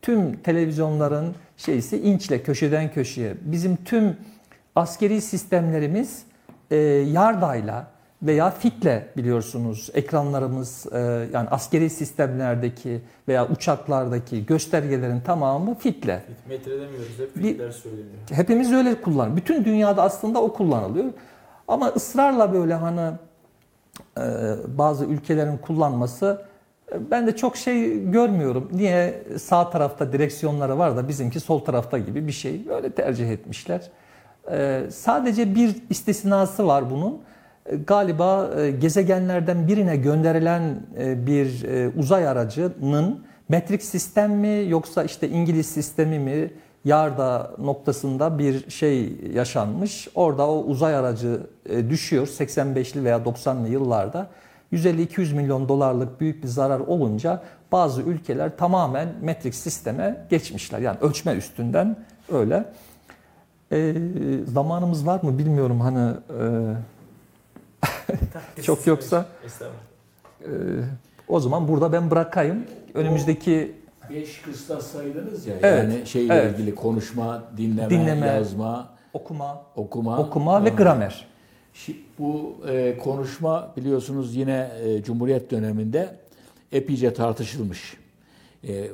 [0.03, 3.35] Tüm televizyonların şeysi inçle köşeden köşeye.
[3.41, 4.17] Bizim tüm
[4.77, 6.23] askeri sistemlerimiz
[6.71, 6.77] e,
[7.13, 7.87] yardayla
[8.23, 10.99] veya fitle biliyorsunuz ekranlarımız e,
[11.33, 16.23] yani askeri sistemlerdeki veya uçaklardaki göstergelerin tamamı fitle.
[16.49, 18.07] Metre demiyoruz hep fitler söyleniyor.
[18.31, 19.37] Hepimiz öyle kullan.
[19.37, 21.13] Bütün dünyada aslında o kullanılıyor.
[21.69, 23.11] Ama ısrarla böyle hani
[24.19, 24.23] e,
[24.79, 26.43] bazı ülkelerin kullanması
[26.93, 28.69] e, ben de çok şey görmüyorum.
[28.73, 32.61] Niye sağ tarafta direksiyonları var da bizimki sol tarafta gibi bir şey.
[32.71, 33.91] Öyle tercih etmişler.
[34.91, 37.21] Sadece bir istisnası var bunun.
[37.87, 45.29] Galiba e, gezegenlerden birine gönderilen e, bir e, uzay aracının metrik sistem mi yoksa işte
[45.29, 46.51] İngiliz sistemi mi
[46.85, 50.09] Yarda noktasında bir şey yaşanmış.
[50.15, 51.41] Orada o uzay aracı
[51.91, 54.27] düşüyor 85'li veya 90'lı yıllarda.
[54.73, 57.43] 150-200 milyon dolarlık büyük bir zarar olunca
[57.73, 60.79] bazı ülkeler tamamen metrik sisteme geçmişler.
[60.79, 61.97] Yani ölçme üstünden
[62.33, 62.65] öyle.
[63.73, 63.95] E,
[64.45, 66.11] zamanımız var mı bilmiyorum hani
[66.41, 66.47] e,
[68.63, 69.27] çok yoksa
[70.41, 70.49] e,
[71.29, 72.65] o zaman burada ben bırakayım.
[72.95, 75.55] Önümüzdeki Beş kıstas sayılırız ya.
[75.63, 76.55] Evet, Yani şeyle evet.
[76.59, 78.27] ilgili konuşma, dinleme, Dinleme.
[78.27, 80.19] yazma, okuma, okuma.
[80.19, 81.27] okuma ve gramer.
[81.75, 86.17] Şi- Bu e, konuşma biliyorsunuz yine e, Cumhuriyet döneminde
[86.73, 87.97] epeyce tartışılmış.
[88.69, 88.91] E,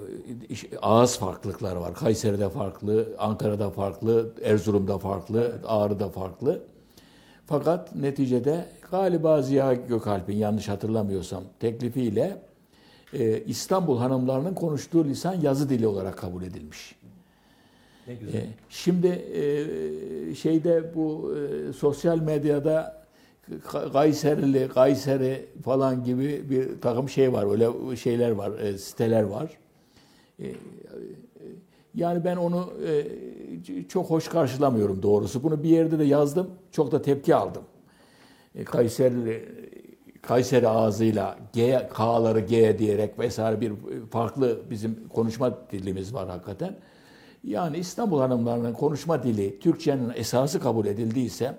[0.82, 1.94] ağız farklılıkları var.
[1.94, 6.62] Kayseri'de farklı, Ankara'da farklı, Erzurum'da farklı, Ağrı'da farklı.
[7.46, 12.36] Fakat neticede galiba Ziya Gökalp'in yanlış hatırlamıyorsam teklifiyle
[13.12, 16.94] e, İstanbul hanımlarının konuştuğu lisan yazı dili olarak kabul edilmiş.
[18.06, 23.06] Ne E, Şimdi e, şeyde bu e, sosyal medyada
[23.68, 27.50] Ka- Kayserili, Kayseri falan gibi bir takım şey var.
[27.52, 29.50] Öyle şeyler var, e, siteler var.
[30.40, 30.44] E,
[31.96, 35.42] Yani ben onu e, çok hoş karşılamıyorum doğrusu.
[35.42, 36.50] Bunu bir yerde de yazdım.
[36.72, 37.62] Çok da tepki aldım.
[38.54, 39.48] E, Kayseri
[40.22, 43.72] Kayseri ağzıyla G, K'ları G diyerek vesaire bir
[44.10, 46.76] farklı bizim konuşma dilimiz var hakikaten.
[47.44, 51.54] Yani İstanbul hanımlarının konuşma dili Türkçenin esası kabul edildiyse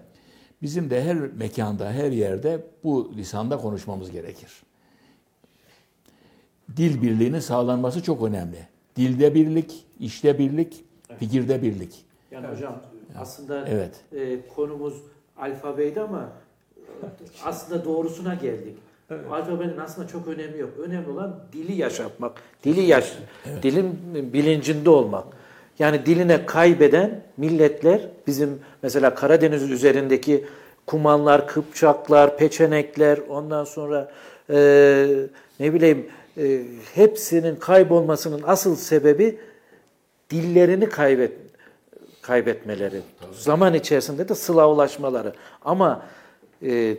[0.62, 4.64] bizim de her mekanda, her yerde bu lisanda konuşmamız gerekir.
[6.78, 8.77] Dil birliğinin sağlanması çok önemli.
[8.98, 10.84] Dilde birlik, işte birlik,
[11.20, 12.06] fikirde birlik.
[12.32, 12.80] Yani hocam
[13.20, 13.92] aslında Evet.
[14.16, 14.94] e, konumuz
[15.38, 16.30] alfabeydi ama
[17.44, 18.78] aslında doğrusuna geldik.
[19.32, 20.70] Alfabenin aslında çok önemi yok.
[20.80, 22.42] Önemli olan dili yaşatmak.
[22.64, 23.14] Dili yaş,
[23.64, 24.00] dilin
[24.34, 25.26] bilincinde olmak.
[25.80, 30.46] Yani diline kaybeden milletler bizim mesela Karadeniz üzerindeki
[30.86, 34.12] Kumanlar, Kıpçaklar, Peçenekler ondan sonra
[34.50, 34.56] e,
[35.60, 36.08] ne bileyim
[36.38, 36.64] e,
[36.94, 39.40] hepsinin kaybolmasının asıl sebebi
[40.30, 41.32] dillerini kaybet
[42.22, 43.02] kaybetmeleri.
[43.32, 45.34] Zaman içerisinde de Slavlaşmaları.
[45.66, 46.06] Ama
[46.64, 46.98] e,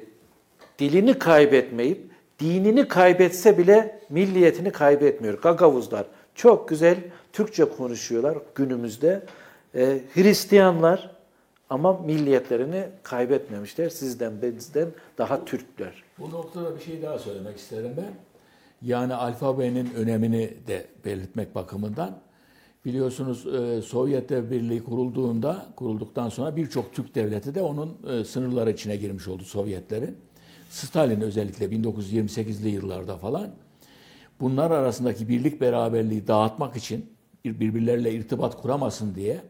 [0.79, 2.01] dilini kaybetmeyip
[2.41, 5.43] dinini kaybetse bile milliyetini kaybetmiyor.
[5.43, 6.97] Gagavuzlar çok güzel
[7.33, 9.23] Türkçe konuşuyorlar günümüzde.
[9.75, 11.11] E, Hristiyanlar
[11.71, 13.89] ama milliyetlerini kaybetmemişler.
[13.89, 16.05] Sizden bizden daha Türkler.
[16.19, 18.13] Bu noktada bir şey daha söylemek isterim ben.
[18.83, 22.19] Yani alfabenin önemini de belirtmek bakımından.
[22.85, 28.97] Biliyorsunuz e, Sovyetler Birliği kurulduğunda, kurulduktan sonra birçok Türk devleti de onun e, sınırları içine
[28.97, 30.17] girmiş oldu Sovyetlerin.
[30.71, 33.51] Stalin özellikle 1928'li yıllarda falan
[34.41, 37.07] bunlar arasındaki birlik beraberliği dağıtmak için
[37.45, 39.41] bir- birbirleriyle irtibat kuramasın diye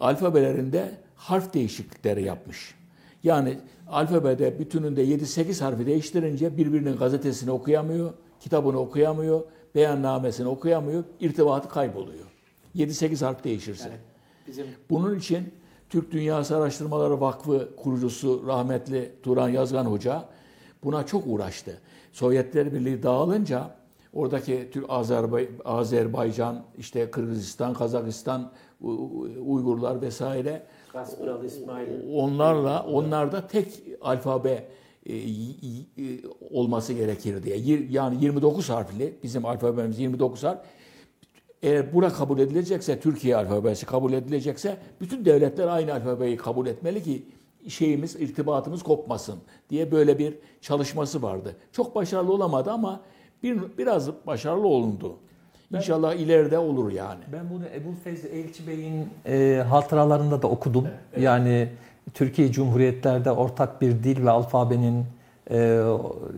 [0.00, 2.74] alfabelerinde harf değişiklikleri yapmış.
[3.22, 3.58] Yani
[3.88, 9.42] alfabede bütününde 7-8 harfi değiştirince birbirinin gazetesini okuyamıyor, kitabını okuyamıyor,
[9.74, 12.26] beyannamesini okuyamıyor, irtibatı kayboluyor.
[12.76, 13.90] 7-8 harf değişirse.
[14.46, 15.54] Bizim Bunun için
[15.88, 20.24] Türk Dünyası Araştırmaları Vakfı kurucusu rahmetli Turan Yazgan Hoca
[20.84, 21.80] buna çok uğraştı.
[22.12, 23.70] Sovyetler Birliği dağılınca
[24.12, 28.52] oradaki Türk Azerbay Azerbaycan, işte Kırgızistan, Kazakistan,
[29.40, 33.68] Uygurlar vesaire Gaspıralı İsmail onlarla onlarda tek
[34.00, 34.68] alfabe
[35.06, 35.22] e, e,
[36.50, 37.86] olması gerekir diye.
[37.90, 40.58] Yani 29 harfli bizim alfabemiz 29 harf.
[41.62, 47.22] Eğer bura kabul edilecekse, Türkiye alfabesi kabul edilecekse bütün devletler aynı alfabeyi kabul etmeli ki
[47.68, 49.38] şeyimiz, irtibatımız kopmasın
[49.70, 51.56] diye böyle bir çalışması vardı.
[51.72, 53.00] Çok başarılı olamadı ama
[53.42, 55.16] bir, biraz başarılı olundu.
[55.74, 57.20] İnşallah ileride olur yani.
[57.32, 60.88] Ben bunu Ebu Feyzi Elçi Bey'in e, hatıralarında da okudum.
[61.20, 61.68] Yani
[62.14, 65.04] Türkiye Cumhuriyetlerde ortak bir dil ve alfabenin
[65.50, 65.58] e,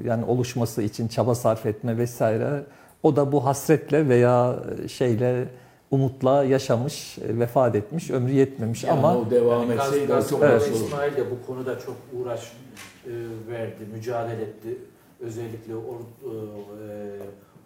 [0.05, 2.63] yani oluşması için çaba sarf etme vesaire.
[3.03, 4.57] O da bu hasretle veya
[4.89, 5.49] şeyle
[5.91, 10.43] umutla yaşamış, e, vefat etmiş, ömrü yetmemiş Yani ama o devam Yani etseydi Gaz- çok
[10.43, 10.61] olur.
[10.61, 12.53] İsmail de bu konuda çok uğraş
[13.07, 13.11] e,
[13.49, 14.79] verdi, mücadele etti.
[15.21, 16.33] Özellikle o, e,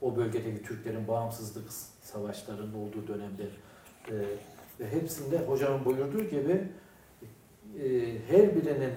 [0.00, 1.64] o bölgedeki Türklerin bağımsızlık
[2.02, 3.42] savaşlarının olduğu dönemde
[4.08, 4.14] e,
[4.80, 6.62] ve hepsinde hocamın buyurduğu gibi
[7.82, 7.88] e,
[8.28, 8.92] her birinin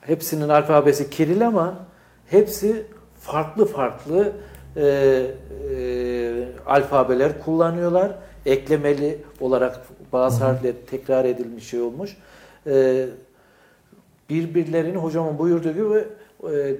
[0.00, 1.86] hepsinin alfabesi Kiril ama
[2.26, 2.86] hepsi
[3.20, 4.32] farklı farklı
[4.76, 4.82] e,
[5.70, 8.12] e, alfabeler kullanıyorlar.
[8.46, 9.80] Eklemeli olarak
[10.12, 12.16] bazı harfler tekrar edilmiş şey olmuş.
[12.66, 13.06] E,
[14.30, 16.04] birbirlerini hocamın buyurduğu gibi
[16.54, 16.76] e,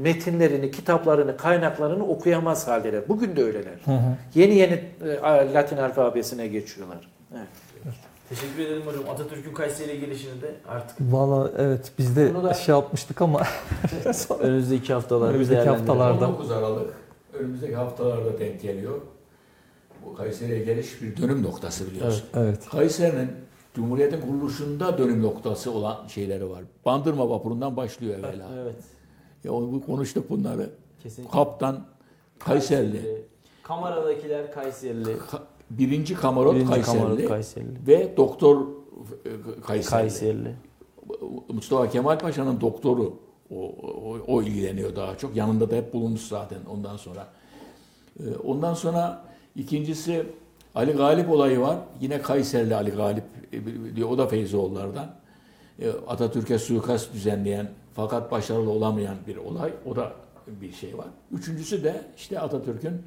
[0.00, 3.08] metinlerini, kitaplarını, kaynaklarını okuyamaz haldeler.
[3.08, 3.74] Bugün de öyleler.
[3.84, 4.16] Hı hı.
[4.34, 4.72] Yeni yeni
[5.04, 7.08] e, Latin alfabesine geçiyorlar.
[7.34, 7.48] Evet.
[8.28, 9.02] Teşekkür ederim hocam.
[9.10, 13.42] Atatürk'ün Kayseri'ye gelişini de artık Valla evet biz de Bunu da- şey yapmıştık ama
[14.40, 16.28] önümüzdeki haftalarda Önümüzdeki haftalarda.
[16.28, 16.94] 19 Aralık
[17.32, 19.00] önümüzdeki haftalarda denk geliyor.
[20.06, 22.24] Bu Kayseri'ye geliş bir dönüm noktası biliyorsun.
[22.36, 22.68] evet.
[22.70, 23.30] Kayseri'nin
[23.74, 26.60] Cumhuriyet'in kuruluşunda dönüm noktası olan şeyleri var.
[26.84, 28.46] Bandırma vapurundan başlıyor evvela.
[28.62, 28.74] Evet.
[29.44, 29.52] Ya
[29.86, 30.70] konuştuk bunları.
[31.02, 31.32] Kesinlikle.
[31.32, 31.86] Kaptan
[32.38, 33.24] Kayserili,
[33.62, 35.12] Kameradakiler Kayserili.
[35.12, 37.86] Ka- birinci kamarot Birinci Kamarot Kayserili.
[37.86, 38.66] ve doktor e,
[39.66, 39.90] Kayserili.
[39.90, 40.54] Kayserili.
[41.48, 43.16] Mustafa Kemal Paşa'nın doktoru
[43.50, 45.36] o, o, o ilgileniyor daha çok.
[45.36, 47.26] Yanında da hep bulunmuş zaten ondan sonra.
[48.20, 49.24] Ee, Ondan sonra
[49.56, 50.26] ikincisi
[50.74, 51.78] Ali Galip olayı var.
[52.00, 54.10] Yine Kayserili Ali Galip e, diyor.
[54.10, 55.06] O da Feyzoğullardan.
[56.08, 59.72] Atatürk'e suikast düzenleyen fakat başarılı olamayan bir olay.
[59.86, 60.12] O da
[60.46, 61.06] bir şey var.
[61.32, 63.02] Üçüncüsü de işte Atatürk'ün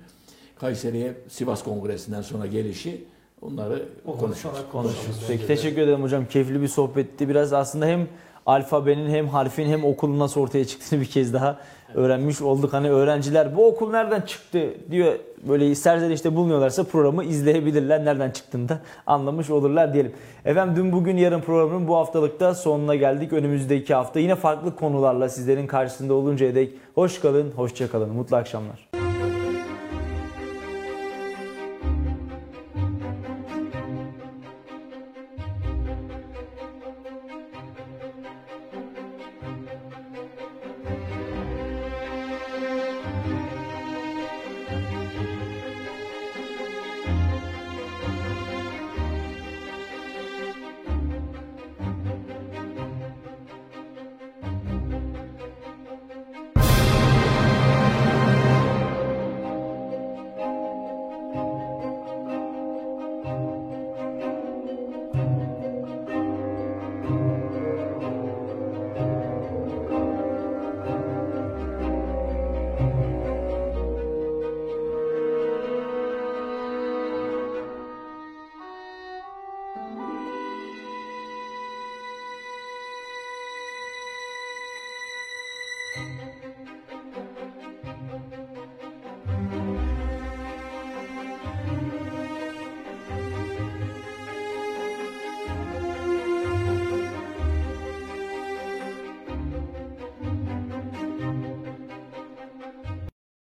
[0.59, 3.05] Kayseri'ye Sivas Kongresi'nden sonra gelişi.
[3.41, 4.57] Onları konuşuruz.
[4.71, 5.25] konuşuruz.
[5.27, 6.25] Peki teşekkür ederim hocam.
[6.25, 7.29] Keyifli bir sohbetti.
[7.29, 8.07] Biraz aslında hem
[8.47, 11.57] alfabenin hem harfin hem okulun nasıl ortaya çıktığını bir kez daha
[11.93, 12.73] öğrenmiş olduk.
[12.73, 15.13] Hani öğrenciler bu okul nereden çıktı diyor
[15.47, 18.05] böyle serzenişte bulunuyorlarsa programı izleyebilirler.
[18.05, 20.13] Nereden çıktığını da anlamış olurlar diyelim.
[20.45, 23.33] Efendim dün bugün yarın programın bu haftalıkta sonuna geldik.
[23.33, 28.09] Önümüzdeki hafta yine farklı konularla sizlerin karşısında oluncaya dek hoş kalın, hoşça kalın.
[28.09, 28.86] Mutlu akşamlar.